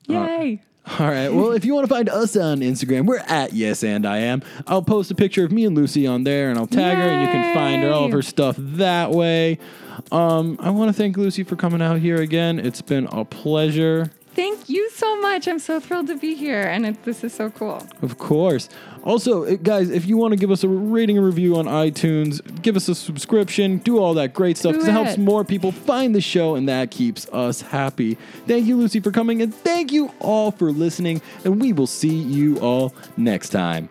Yay! 0.07 0.61
All 0.99 1.07
right. 1.07 1.29
Well, 1.29 1.51
if 1.51 1.63
you 1.63 1.75
want 1.75 1.87
to 1.87 1.93
find 1.93 2.09
us 2.09 2.35
on 2.35 2.61
Instagram, 2.61 3.05
we're 3.05 3.17
at 3.17 3.53
Yes 3.53 3.83
and 3.83 4.03
I 4.03 4.17
Am. 4.17 4.41
I'll 4.65 4.81
post 4.81 5.11
a 5.11 5.15
picture 5.15 5.45
of 5.45 5.51
me 5.51 5.65
and 5.65 5.75
Lucy 5.75 6.07
on 6.07 6.23
there, 6.23 6.49
and 6.49 6.57
I'll 6.57 6.65
tag 6.65 6.97
her, 6.97 7.03
and 7.03 7.21
you 7.21 7.27
can 7.27 7.53
find 7.53 7.83
her 7.83 7.91
all 7.91 8.05
of 8.05 8.11
her 8.11 8.23
stuff 8.23 8.55
that 8.57 9.11
way. 9.11 9.59
Um, 10.11 10.57
I 10.59 10.71
want 10.71 10.89
to 10.89 10.93
thank 10.93 11.15
Lucy 11.15 11.43
for 11.43 11.55
coming 11.55 11.83
out 11.83 11.99
here 11.99 12.17
again. 12.21 12.57
It's 12.57 12.81
been 12.81 13.05
a 13.11 13.23
pleasure. 13.25 14.09
Thank 14.33 14.69
you 14.69 14.86
much. 15.37 15.47
I'm 15.47 15.59
so 15.59 15.79
thrilled 15.79 16.07
to 16.07 16.17
be 16.17 16.35
here, 16.35 16.63
and 16.63 16.85
it, 16.85 17.03
this 17.03 17.23
is 17.23 17.33
so 17.33 17.49
cool. 17.51 17.85
Of 18.01 18.17
course. 18.17 18.69
Also, 19.03 19.45
uh, 19.45 19.55
guys, 19.55 19.89
if 19.89 20.05
you 20.05 20.17
want 20.17 20.31
to 20.31 20.37
give 20.37 20.49
us 20.49 20.63
a 20.63 20.67
rating 20.67 21.17
and 21.17 21.25
review 21.25 21.55
on 21.57 21.65
iTunes, 21.65 22.41
give 22.61 22.75
us 22.75 22.87
a 22.89 22.95
subscription, 22.95 23.77
do 23.77 23.99
all 23.99 24.15
that 24.15 24.33
great 24.33 24.57
stuff 24.57 24.73
because 24.73 24.87
it 24.87 24.91
helps 24.91 25.17
more 25.17 25.43
people 25.43 25.71
find 25.71 26.15
the 26.15 26.21
show 26.21 26.55
and 26.55 26.67
that 26.67 26.91
keeps 26.91 27.27
us 27.29 27.61
happy. 27.61 28.15
Thank 28.47 28.65
you, 28.65 28.77
Lucy, 28.77 28.99
for 28.99 29.11
coming, 29.11 29.41
and 29.41 29.53
thank 29.53 29.91
you 29.91 30.11
all 30.19 30.51
for 30.51 30.71
listening. 30.71 31.21
And 31.45 31.61
we 31.61 31.71
will 31.71 31.87
see 31.87 32.15
you 32.15 32.57
all 32.59 32.93
next 33.15 33.49
time. 33.49 33.89